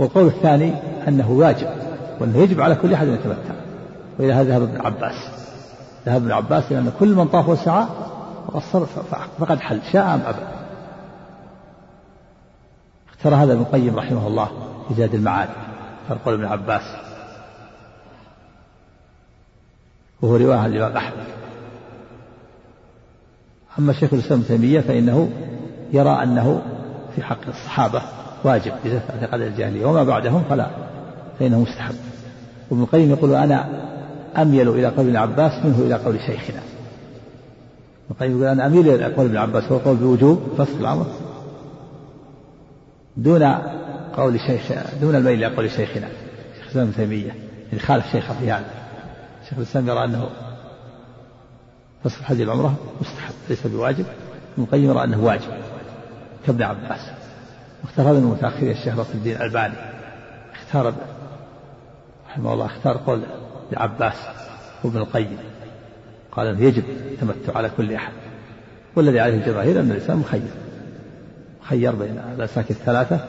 والقول 0.00 0.26
الثاني 0.26 0.74
أنه 1.08 1.30
واجب 1.30 1.68
وأنه 2.20 2.38
يجب 2.38 2.60
على 2.60 2.74
كل 2.74 2.94
أحد 2.94 3.06
أن 3.06 3.14
يتمتع. 3.14 3.54
وإلى 4.18 4.32
هذا 4.32 4.50
ذهب 4.50 4.62
ابن 4.62 4.80
عباس. 4.80 5.14
ذهب 6.06 6.22
ابن 6.22 6.32
عباس 6.32 6.64
إلى 6.70 6.78
أن 6.78 6.92
كل 7.00 7.14
من 7.14 7.28
طاف 7.28 7.48
وسعى 7.48 7.86
وقصر 8.46 8.86
فقد 9.38 9.60
حل 9.60 9.80
شاء 9.92 10.14
أم 10.14 10.20
أبى. 10.26 10.38
اختار 13.10 13.34
هذا 13.34 13.52
ابن 13.52 13.62
القيم 13.62 13.96
رحمه 13.96 14.26
الله 14.26 14.50
في 14.88 14.94
زاد 14.94 15.14
المعاد 15.14 15.48
قول 16.24 16.34
ابن 16.34 16.44
عباس. 16.44 16.82
وهو 20.22 20.36
رواية 20.36 20.58
عن 20.58 20.72
الإمام 20.72 20.96
أحمد. 20.96 21.26
أما 23.78 23.92
شيخ 23.92 24.12
الإسلام 24.12 24.40
ابن 24.40 24.48
تيمية 24.48 24.80
فإنه 24.80 25.30
يرى 25.92 26.22
أنه 26.22 26.62
في 27.14 27.22
حق 27.22 27.48
الصحابة 27.48 28.02
واجب 28.44 28.72
إذا 28.84 29.00
اعتقد 29.10 29.40
الجاهلية. 29.40 29.84
وما 29.84 30.04
بعدهم 30.04 30.42
فلا 30.50 30.66
فإنه 31.38 31.60
مستحب. 31.60 31.94
وابن 32.70 32.82
القيم 32.82 33.10
يقول 33.10 33.34
أنا 33.34 33.68
أميل 34.36 34.68
إلى 34.68 34.86
قول 34.86 35.06
ابن 35.06 35.16
عباس 35.16 35.64
منه 35.64 35.78
إلى 35.78 35.94
قول 35.94 36.20
شيخنا. 36.20 36.60
ابن 38.06 38.10
القيم 38.10 38.30
يقول 38.30 38.46
أنا 38.46 38.66
أميل 38.66 38.88
إلى 38.88 39.14
قول 39.14 39.26
ابن 39.26 39.36
عباس 39.36 39.64
هو 39.64 39.78
قول 39.78 39.96
بوجوب 39.96 40.42
فصل 40.58 40.80
الأمر. 40.80 41.06
دون 43.16 43.42
قول 44.16 44.40
شيخ 44.40 44.62
دون 45.00 45.14
الميل 45.14 45.44
إلى 45.44 45.56
قول 45.56 45.70
شيخنا 45.70 46.08
شيخ 46.54 46.64
الإسلام 46.64 46.86
ابن 46.86 46.96
تيمية 46.96 47.32
يعني 47.68 47.78
خالف 47.78 48.06
شيخه 48.12 48.34
في 48.40 48.52
هذا 48.52 48.70
شيخ 49.48 49.58
الإسلام 49.58 49.88
يرى 49.88 50.04
أنه 50.04 50.28
فصل 52.04 52.24
حج 52.24 52.40
العمرة 52.40 52.74
مستحب 53.00 53.34
ليس 53.48 53.66
بواجب. 53.66 54.04
ابن 54.54 54.62
القيم 54.62 54.84
يرى 54.84 55.04
أنه 55.04 55.24
واجب. 55.24 55.50
كابن 56.46 56.62
عباس. 56.62 57.00
اختار 57.84 58.10
هذا 58.10 58.20
من 58.20 58.26
متأخري 58.26 58.70
الشيخ 58.70 58.94
نصر 58.94 59.14
الدين 59.14 59.36
الألباني. 59.36 59.74
اختار 60.54 60.94
رحمه 62.30 62.52
الله 62.52 62.66
اختار 62.66 62.96
قول 62.96 63.22
لعباس 63.72 64.16
وابن 64.84 64.96
القيم. 64.98 65.38
قال 66.32 66.46
إنه 66.46 66.60
يجب 66.60 66.84
التمتع 66.88 67.56
على 67.56 67.70
كل 67.76 67.92
أحد 67.92 68.12
والذي 68.96 69.20
عليه 69.20 69.34
الجماهير 69.34 69.80
أن 69.80 69.90
الإنسان 69.90 70.16
مخير. 70.16 70.50
مخير 71.62 71.94
بين 71.94 72.20
الأساك 72.36 72.70
الثلاثة 72.70 73.20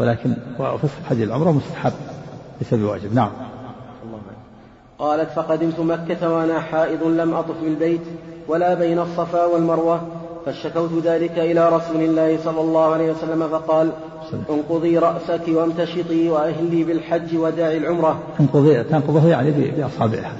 ولكن 0.00 0.36
وفسخ 0.58 1.02
حج 1.10 1.20
العمرة 1.20 1.52
مستحب 1.52 1.92
ليس 2.60 2.74
بواجب 2.74 3.14
نعم. 3.14 3.30
قالت 4.98 5.30
فقدمت 5.30 5.80
مكة 5.80 6.32
وأنا 6.32 6.60
حائض 6.60 7.02
لم 7.02 7.34
أطف 7.34 7.60
بالبيت 7.62 8.00
ولا 8.48 8.74
بين 8.74 8.98
الصفا 8.98 9.44
والمروة 9.44 10.08
فاشتكوت 10.46 10.90
ذلك 11.04 11.38
إلى 11.38 11.68
رسول 11.68 12.02
الله 12.02 12.38
صلى 12.44 12.60
الله 12.60 12.92
عليه 12.92 13.12
وسلم 13.12 13.48
فقال 13.48 13.92
انقضي 14.50 14.98
رأسك 14.98 15.42
وامتشطي 15.48 16.28
وأهلي 16.28 16.84
بالحج 16.84 17.36
وداعي 17.36 17.76
العمرة. 17.76 18.18
تنقضي 18.38 18.84
تنقضه 18.84 19.28
يعني 19.28 19.50
بأصابعها 19.50 20.36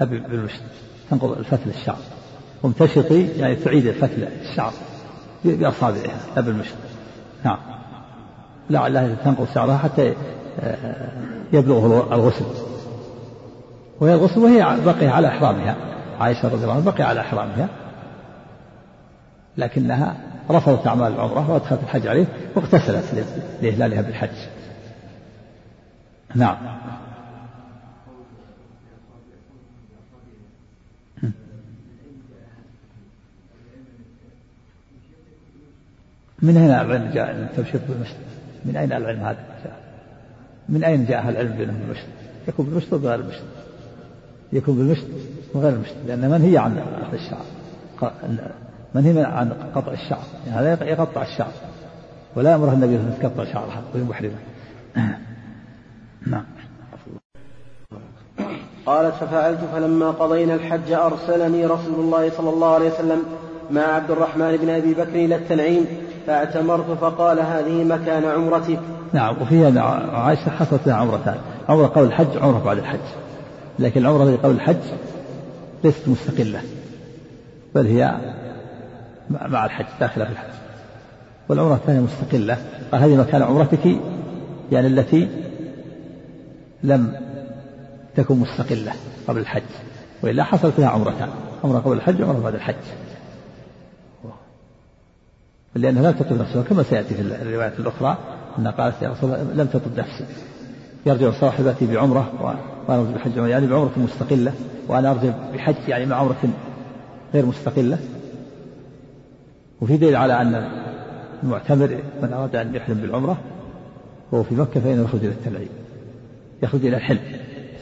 بالمشط 0.00 0.60
تنقض 1.10 1.38
الفتل 1.38 1.70
الشعر. 1.70 1.98
وامتشطي 2.62 3.28
يعني 3.38 3.56
تعيد 3.56 3.86
الفتل 3.86 4.28
الشعر 4.40 4.72
بأصابعها. 5.44 6.20
لا 6.36 6.42
بالمشط 6.42 6.74
نعم. 7.44 7.58
لعلها 8.70 9.16
تنقض 9.24 9.46
شعرها 9.54 9.76
حتى 9.76 10.14
آه، 10.60 11.08
يبلغ 11.52 12.14
الغسل. 12.14 12.44
وهي 14.00 14.14
الغسل 14.14 14.40
وهي 14.40 14.76
بقي 14.86 15.06
على 15.06 15.28
إحرامها. 15.28 15.76
عائشة 16.20 16.48
رضي 16.48 16.62
الله 16.62 16.74
عنها 16.74 16.90
بقي 16.90 17.02
على 17.02 17.20
إحرامها. 17.20 17.68
لكنها 19.58 20.16
رفضت 20.50 20.86
أعمال 20.86 21.12
العمرة 21.12 21.50
وأدخلت 21.50 21.82
الحج 21.82 22.06
عليه 22.06 22.26
واغتسلت 22.56 23.24
لإهلالها 23.62 24.02
بالحج. 24.02 24.28
نعم. 26.34 26.56
من 36.42 36.56
أين 36.56 36.70
العلم 36.70 37.10
جاء 37.14 37.30
التبشير 37.30 37.80
بالمسلم 37.88 38.28
من 38.64 38.76
أين 38.76 38.92
العلم 38.92 39.20
هذا؟ 39.20 39.38
جاء 39.64 39.80
من 40.68 40.84
أين 40.84 41.06
جاء 41.06 41.28
العلم 41.28 41.56
بينهم 41.56 41.78
بالمشط 41.78 42.06
يكون 42.48 42.66
بالمشط 42.66 42.92
وغير 42.92 43.14
المشط 43.14 43.42
يكون 44.52 44.76
بالمشط 44.76 45.06
وغير 45.54 45.72
المشط 45.72 45.94
لأن 46.06 46.30
منهي 46.30 46.58
عن 46.58 46.78
أخذ 46.78 47.14
الشعر 47.14 47.44
منهي 48.94 49.24
عن 49.24 49.52
قطع 49.74 49.92
الشعر. 49.92 50.22
يعني 50.46 50.58
هذا 50.58 50.84
يقطع 50.84 51.22
الشعر. 51.22 51.52
ولا 52.36 52.50
يأمره 52.50 52.72
النبي 52.72 52.96
أن 52.96 53.18
تقطع 53.22 53.44
شعرها 53.44 53.82
وهي 53.94 54.02
محرمة. 54.02 54.36
نعم. 56.26 56.44
قالت 58.86 59.14
ففعلت 59.14 59.58
فلما 59.72 60.10
قضينا 60.10 60.54
الحج 60.54 60.92
أرسلني 60.92 61.66
رسول 61.66 62.00
الله 62.00 62.30
صلى 62.30 62.50
الله 62.50 62.74
عليه 62.74 62.90
وسلم 62.90 63.22
مع 63.70 63.82
عبد 63.82 64.10
الرحمن 64.10 64.56
بن 64.56 64.68
أبي 64.68 64.94
بكر 64.94 65.14
إلى 65.14 65.34
التنعيم 65.34 65.84
فاعتمرت 66.26 66.90
فقال 67.00 67.40
هذه 67.40 67.84
مكان 67.84 68.24
عمرتك 68.24 68.78
نعم 69.12 69.42
وفيها 69.42 69.82
عائشة 70.12 70.50
حصلت 70.50 70.86
لها 70.86 70.94
عمرتان 70.94 71.36
عمرة 71.68 71.86
قبل 71.86 72.06
الحج 72.06 72.36
عمرة 72.36 72.62
بعد 72.64 72.78
الحج. 72.78 72.98
لكن 73.78 74.00
العمرة 74.00 74.22
التي 74.22 74.36
قبل 74.36 74.54
الحج 74.54 74.76
ليست 75.84 76.08
مستقلة 76.08 76.60
بل 77.74 77.86
هي 77.86 78.14
مع 79.30 79.64
الحج 79.64 79.86
داخلة 80.00 80.24
في 80.24 80.30
الحج. 80.30 80.48
والعمرة 81.48 81.74
الثانية 81.74 82.00
مستقلة. 82.00 82.56
قال 82.92 83.02
هذه 83.02 83.16
مكان 83.16 83.42
عمرتك 83.42 83.86
يعني 84.72 84.86
التي 84.86 85.28
لم 86.82 87.12
تكن 88.16 88.36
مستقلة 88.36 88.92
قبل 89.28 89.40
الحج. 89.40 89.62
وإلا 90.22 90.44
حصل 90.44 90.72
فيها 90.72 90.88
عمرتان 90.88 91.28
عمرة 91.64 91.78
قبل 91.78 91.96
الحج 91.96 92.22
وعمرة 92.22 92.40
بعد 92.40 92.54
الحج. 92.54 92.74
لأنها 95.74 96.10
لم 96.10 96.18
تطب 96.18 96.40
نفسها 96.40 96.62
كما 96.62 96.82
سيأتي 96.82 97.14
في 97.14 97.22
الروايات 97.22 97.78
الأخرى 97.78 98.18
أنها 98.58 98.72
قالت 98.72 99.02
يا 99.02 99.08
رسول 99.08 99.34
الله 99.34 99.62
لم 99.62 99.66
تطب 99.66 99.98
نفسي 99.98 100.24
يرجع 101.06 101.30
صاحبتي 101.30 101.86
بعمرة 101.86 102.32
وأنا 102.88 103.00
أرجع 103.00 103.10
بحج 103.10 103.36
يعني 103.36 103.66
بعمرة 103.66 103.92
مستقلة 103.96 104.52
وأنا 104.88 105.10
أرجع 105.10 105.32
بحج 105.54 105.88
يعني 105.88 106.06
مع 106.06 106.16
عمرة 106.16 106.36
غير 107.34 107.46
مستقلة. 107.46 107.98
وفي 109.80 109.96
دليل 109.96 110.16
على 110.16 110.42
أن 110.42 110.68
المعتمر 111.42 112.02
من 112.22 112.32
أراد 112.32 112.56
أن 112.56 112.74
يحرم 112.74 112.96
بالعمرة 112.96 113.38
وهو 114.32 114.42
في 114.42 114.54
مكة 114.54 114.80
فإنه 114.80 115.02
يخرج 115.02 115.24
إلى 115.24 115.32
التنعيم 115.32 115.68
يخرج 116.62 116.86
إلى 116.86 116.96
الحلم 116.96 117.20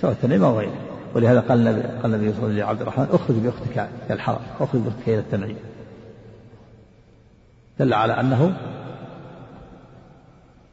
سواء 0.01 0.13
التنعيم 0.13 0.45
أو 0.45 0.59
غيره. 0.59 0.75
ولهذا 1.15 1.41
قال 1.41 1.59
النبي 1.59 1.83
قال 1.83 2.15
النبي 2.15 2.33
صلى 2.33 2.47
الله 2.47 2.65
عليه 2.65 2.77
وسلم 2.77 2.83
الرحمن 2.83 3.07
اخرج 3.13 3.37
بأختك 3.37 3.79
إلى 3.79 4.15
الحرم 4.15 4.41
اخرج 4.61 4.81
بأختك 4.81 5.09
إلى 5.09 5.19
التنعيم 5.19 5.57
دل 7.79 7.95
على 7.95 8.21
أنه 8.21 8.57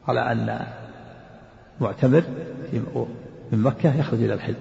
على 0.08 0.32
أن 0.32 0.60
معتمر 1.80 2.22
من 3.52 3.62
مكة 3.62 3.98
يخرج 3.98 4.22
إلى 4.22 4.34
الحلم. 4.34 4.56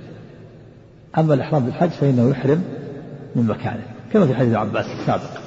أما 1.17 1.33
الإحرام 1.33 1.65
بالحج 1.65 1.89
فإنه 1.89 2.29
يحرم 2.29 2.63
من 3.35 3.47
مكانه 3.47 3.85
كما 4.13 4.27
في 4.27 4.35
حديث 4.35 4.55
عباس 4.55 4.85
السابق. 4.85 5.42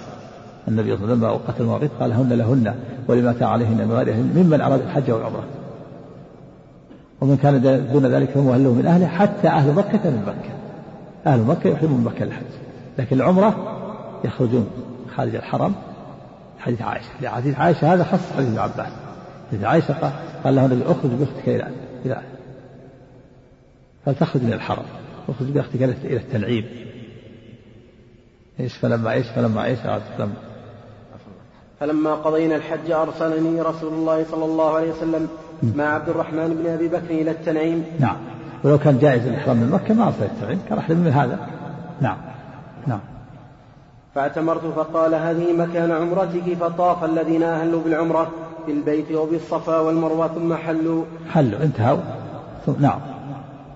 النبي 0.69 0.97
صلى 0.97 1.05
الله 1.05 1.07
عليه 1.07 1.15
وسلم 1.15 1.25
لما 1.25 1.31
وقت 1.31 1.61
المواقيت 1.61 1.91
قال 2.01 2.13
هن 2.13 2.33
لهن 2.33 2.75
ولما 3.09 3.37
عليهن 3.41 3.89
من 3.89 3.93
غيرهن 3.93 4.33
ممن 4.37 4.61
أراد 4.61 4.81
الحج 4.81 5.11
والعمرة. 5.11 5.45
ومن 7.21 7.37
كان 7.37 7.89
دون 7.93 8.07
ذلك 8.07 8.31
فهو 8.31 8.55
أهله 8.55 8.73
من 8.73 8.87
أهله 8.87 9.07
حتى 9.07 9.49
أهل 9.49 9.73
مكة 9.73 10.11
من 10.11 10.23
مكة. 10.27 10.51
أهل 11.27 11.41
مكة 11.41 11.71
يحرمون 11.71 12.05
مكة 12.05 12.23
الحج. 12.23 12.47
لكن 12.99 13.17
العمرة 13.17 13.57
يخرجون 14.25 14.71
خارج 15.17 15.35
الحرم. 15.35 15.75
حديث 16.59 16.83
عائشة. 16.83 17.09
لحديث 17.23 17.59
عائشة 17.59 17.95
هذا 17.95 18.05
خص 18.05 18.33
حديث 18.37 18.49
ابن 18.49 18.59
عباس. 18.59 18.93
حديث 19.51 19.65
عائشة 19.65 19.95
قال, 19.95 20.13
قال 20.45 20.55
له 20.55 20.67
النبي 20.67 20.83
أخرج 20.83 21.11
بأختك 21.11 21.49
إلى 21.49 21.69
إلى 22.05 22.21
فلتخرج 24.07 24.43
من 24.43 24.53
الحرم. 24.53 24.85
أخرج 25.29 25.49
بأختك 25.49 25.83
إلى 25.83 26.17
التنعيم. 26.17 26.65
إيش 28.61 28.77
فلما 28.77 29.13
إيش 29.13 29.27
فلما 29.27 29.65
إيش 29.65 29.79
فلما 31.81 32.15
قضينا 32.15 32.57
الحج 32.57 32.91
أرسلني 32.91 33.61
رسول 33.61 33.93
الله 33.93 34.25
صلى 34.31 34.45
الله 34.45 34.77
عليه 34.77 34.93
وسلم 34.93 35.29
مع 35.63 35.85
عبد 35.85 36.09
الرحمن 36.09 36.63
بن 36.63 36.71
أبي 36.71 36.89
بكر 36.89 37.11
إلى 37.11 37.31
التنعيم. 37.31 37.85
نعم. 38.01 38.17
ولو 38.65 38.79
كان 38.79 38.99
جائز 38.99 39.27
الإحرام 39.27 39.57
من 39.57 39.71
مكة 39.71 39.95
ما 39.95 40.07
أرسل 40.07 40.23
التنعيم. 40.23 40.61
كان 40.69 40.79
أحلم 40.79 40.99
من 40.99 41.13
هذا. 41.13 41.39
نعم. 42.01 42.17
نعم. 42.87 43.01
فاعتمرت 44.15 44.61
فقال 44.77 45.15
هذه 45.15 45.53
مكان 45.53 45.93
عمرتك 45.93 46.55
فطاف 46.61 47.05
الذين 47.05 47.43
أهلوا 47.43 47.81
بالعمرة 47.85 48.29
بالبيت 48.67 49.13
وبالصفا 49.13 49.79
والمروة 49.79 50.29
ثم 50.29 50.55
حلوا. 50.55 51.05
حلوا. 51.31 51.63
انتهوا. 51.63 51.99
نعم. 52.79 53.01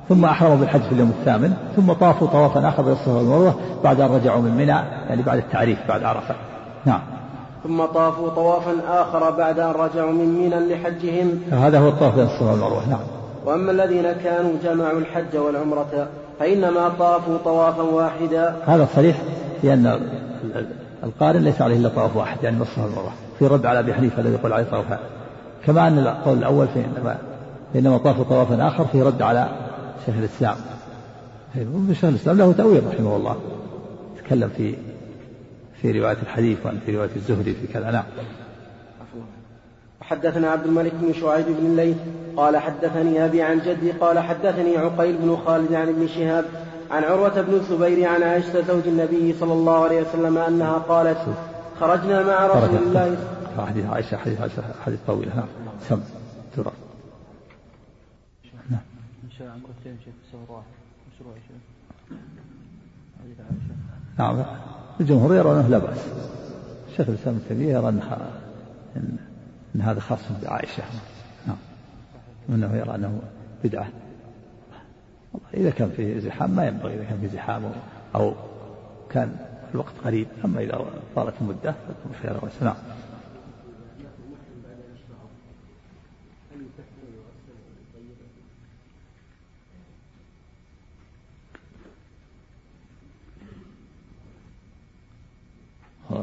ثم 0.09 0.25
أحرموا 0.25 0.57
بالحج 0.57 0.81
في 0.81 0.93
اليوم 0.93 1.13
الثامن. 1.21 1.57
ثم 1.77 1.93
طافوا 1.93 2.27
طوافا 2.27 2.69
آخر 2.69 2.83
بالصفا 2.83 3.13
والمروة 3.13 3.55
بعد 3.85 4.01
أن 4.01 4.11
رجعوا 4.11 4.43
من 4.43 4.55
منى 4.55 4.81
يعني 5.09 5.23
بعد 5.23 5.39
التعريف 5.39 5.79
بعد 5.89 6.03
عرفة. 6.05 6.35
نعم. 6.85 7.01
ثم 7.65 7.85
طافوا 7.85 8.29
طوافا 8.29 8.73
آخر 8.89 9.31
بعد 9.31 9.59
أن 9.59 9.71
رجعوا 9.71 10.13
من 10.13 10.29
منى 10.29 10.75
لحجهم. 10.75 11.41
هذا 11.51 11.79
هو 11.79 11.89
الطواف 11.89 12.15
بين 12.15 12.25
الصفا 12.25 12.51
والمروة 12.51 12.89
نعم. 12.89 13.01
وأما 13.45 13.73
الذين 13.73 14.13
كانوا 14.13 14.53
جمعوا 14.65 14.99
الحج 14.99 15.37
والعمرة 15.37 16.09
فإنما 16.41 16.89
طافوا 16.99 17.39
طوافا 17.45 17.83
واحدا. 17.83 18.57
هذا 18.67 18.89
صريح 18.95 19.23
لأن 19.63 20.01
القارن 21.05 21.41
ليس 21.41 21.63
عليه 21.63 21.77
إلا 21.77 21.89
طواف 21.89 22.17
واحد 22.17 22.39
يعني 22.43 22.63
الصفا 22.63 22.85
والمروة 22.85 23.13
في 23.39 23.47
رد 23.47 23.67
على 23.67 23.79
أبي 23.79 23.95
حنيفة 23.95 24.23
الذي 24.23 24.35
يقول 24.35 24.53
عليه 24.53 24.65
طوافان 24.65 24.99
كما 25.67 25.89
أن 25.89 25.99
القول 25.99 26.39
الأول 26.39 26.69
في 26.69 26.85
إنما 26.85 27.17
إنما 27.77 27.99
طافوا 27.99 28.25
طوافا 28.25 28.69
آخر 28.69 28.85
في 28.85 29.03
رد 29.03 29.23
على 29.23 29.49
شيخ 30.07 30.15
الإسلام. 30.19 30.55
شيخ 31.93 32.05
الإسلام 32.05 32.39
له 32.39 32.53
تأويل 32.53 32.83
رحمه 32.95 33.17
الله 33.17 33.37
تكلم 34.25 34.51
في 34.57 34.75
في 35.83 36.01
رواية 36.01 36.17
الحديث 36.23 36.67
وأن 36.67 36.81
في 36.87 36.97
رواية 36.97 37.11
الزهري 37.17 37.55
في 37.55 37.67
كذا. 37.67 37.91
نعم. 37.91 38.05
حدثنا 40.01 40.51
عبد 40.51 40.67
الملك 40.67 40.93
بن 40.95 41.13
شعيب 41.13 41.47
بن 41.47 41.67
الليث 41.67 41.97
قال 42.37 42.57
حدثني 42.57 43.25
أبي 43.25 43.43
عن 43.43 43.59
جدي 43.59 43.93
قال 43.93 44.19
حدثني 44.19 44.77
عقيل 44.77 45.17
بن 45.17 45.37
خالد 45.47 45.75
عن 45.75 45.89
ابن 45.89 46.09
شهاب 46.09 46.45
عن 46.91 47.05
عروة 47.05 47.41
بن 47.41 47.55
الزبير 47.55 48.09
عن 48.09 48.23
عائشة 48.23 48.61
زوج 48.61 48.87
النبي 48.87 49.33
صلى 49.33 49.53
الله 49.53 49.85
عليه 49.85 50.03
وسلم 50.03 50.39
أنها 50.39 50.79
قالت 50.79 51.19
خرجنا 51.81 52.23
مع 52.23 52.47
رسول 52.47 52.77
الله. 52.77 53.17
حديث 53.59 53.87
عائشة 53.87 54.17
حديث 54.17 54.41
عائشة 54.41 54.63
حديث 54.85 54.99
طويل. 55.07 55.29
نعم. 55.29 55.47
سم. 55.89 56.01
ترى. 56.57 56.73
نعم. 64.19 64.37
نعم. 64.37 64.45
الجمهور 65.01 65.35
يرون 65.35 65.71
لا 65.71 65.79
بأس. 65.79 65.99
الشيخ 66.91 67.09
الإسلام 67.09 67.37
ابن 67.37 67.49
تيمية 67.49 67.73
يرى 67.73 67.89
أن 67.89 68.29
أن 69.75 69.81
هذا 69.81 70.01
خاص 70.01 70.19
بعائشة. 70.43 70.83
نعم. 71.47 71.57
وأنه 72.49 72.77
يرى 72.77 72.95
أنه 72.95 73.21
بدعة. 73.65 73.89
إذا 75.55 75.71
كان 75.71 75.91
في 75.91 76.21
زحام 76.21 76.51
ما 76.51 76.67
ينبغي 76.67 76.95
إذا 76.95 77.05
كان 77.05 77.19
في 77.21 77.29
زحام 77.29 77.63
أو 78.15 78.33
كان 79.11 79.37
الوقت 79.75 79.93
قريب. 80.05 80.27
أما 80.45 80.61
إذا 80.61 80.85
طالت 81.17 81.35
المدة 81.41 81.75
فيكون 81.87 82.13
خير 82.23 82.39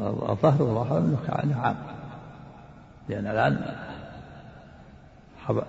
الظاهر 0.06 0.62
والله 0.62 1.16
كان 1.26 1.52
عام. 1.52 1.76
لأن 3.08 3.26
الآن 3.26 3.76
حب... 5.38 5.62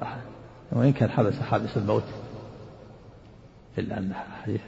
وإن 0.72 0.94
كان 0.94 1.10
حبس 1.10 1.40
حابس 1.40 1.78
الموت 1.78 2.04
إلا 3.78 3.98
أن 3.98 4.14
حديث 4.44 4.62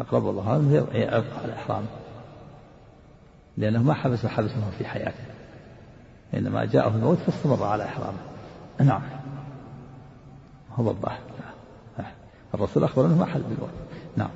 أقرب 0.00 0.28
الله 0.28 0.52
عنه 0.52 0.74
يبقى 0.74 1.22
على 1.42 1.52
احرامه 1.52 1.86
لأنه 3.56 3.82
ما 3.82 3.94
حبس 3.94 4.26
حبسه 4.26 4.70
في 4.78 4.84
حياته. 4.84 5.24
إنما 6.34 6.64
جاءه 6.64 6.96
الموت 6.96 7.18
فاستمر 7.18 7.64
على 7.64 7.84
احرامه 7.84 8.18
نعم. 8.80 9.02
هو 10.76 10.90
الظاهر. 10.90 11.20
الرسول 12.54 12.84
أخبر 12.84 13.06
أنه 13.06 13.18
ما 13.18 13.26
حل 13.26 13.42
بالموت 13.42 13.70
نعم. 14.16 14.30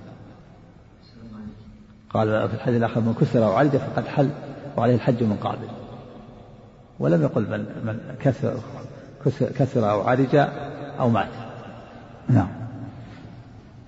قال 2.15 2.49
في 2.49 2.55
الحديث 2.55 2.77
الآخر 2.77 3.01
من 3.01 3.15
كسر 3.21 3.45
أو 3.45 3.53
علج 3.53 3.77
فقد 3.77 4.07
حل 4.07 4.31
وعليه 4.77 4.95
الحج 4.95 5.23
من 5.23 5.37
قابل. 5.37 5.69
ولم 6.99 7.23
يقل 7.23 7.43
من 7.51 7.59
من 7.85 7.99
كسر 8.21 8.55
كسر 9.59 9.91
أو 9.91 10.01
عرج 10.01 10.37
أو 11.01 11.09
مات. 11.09 11.29
نعم. 12.29 12.49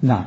نعم. 0.02 0.24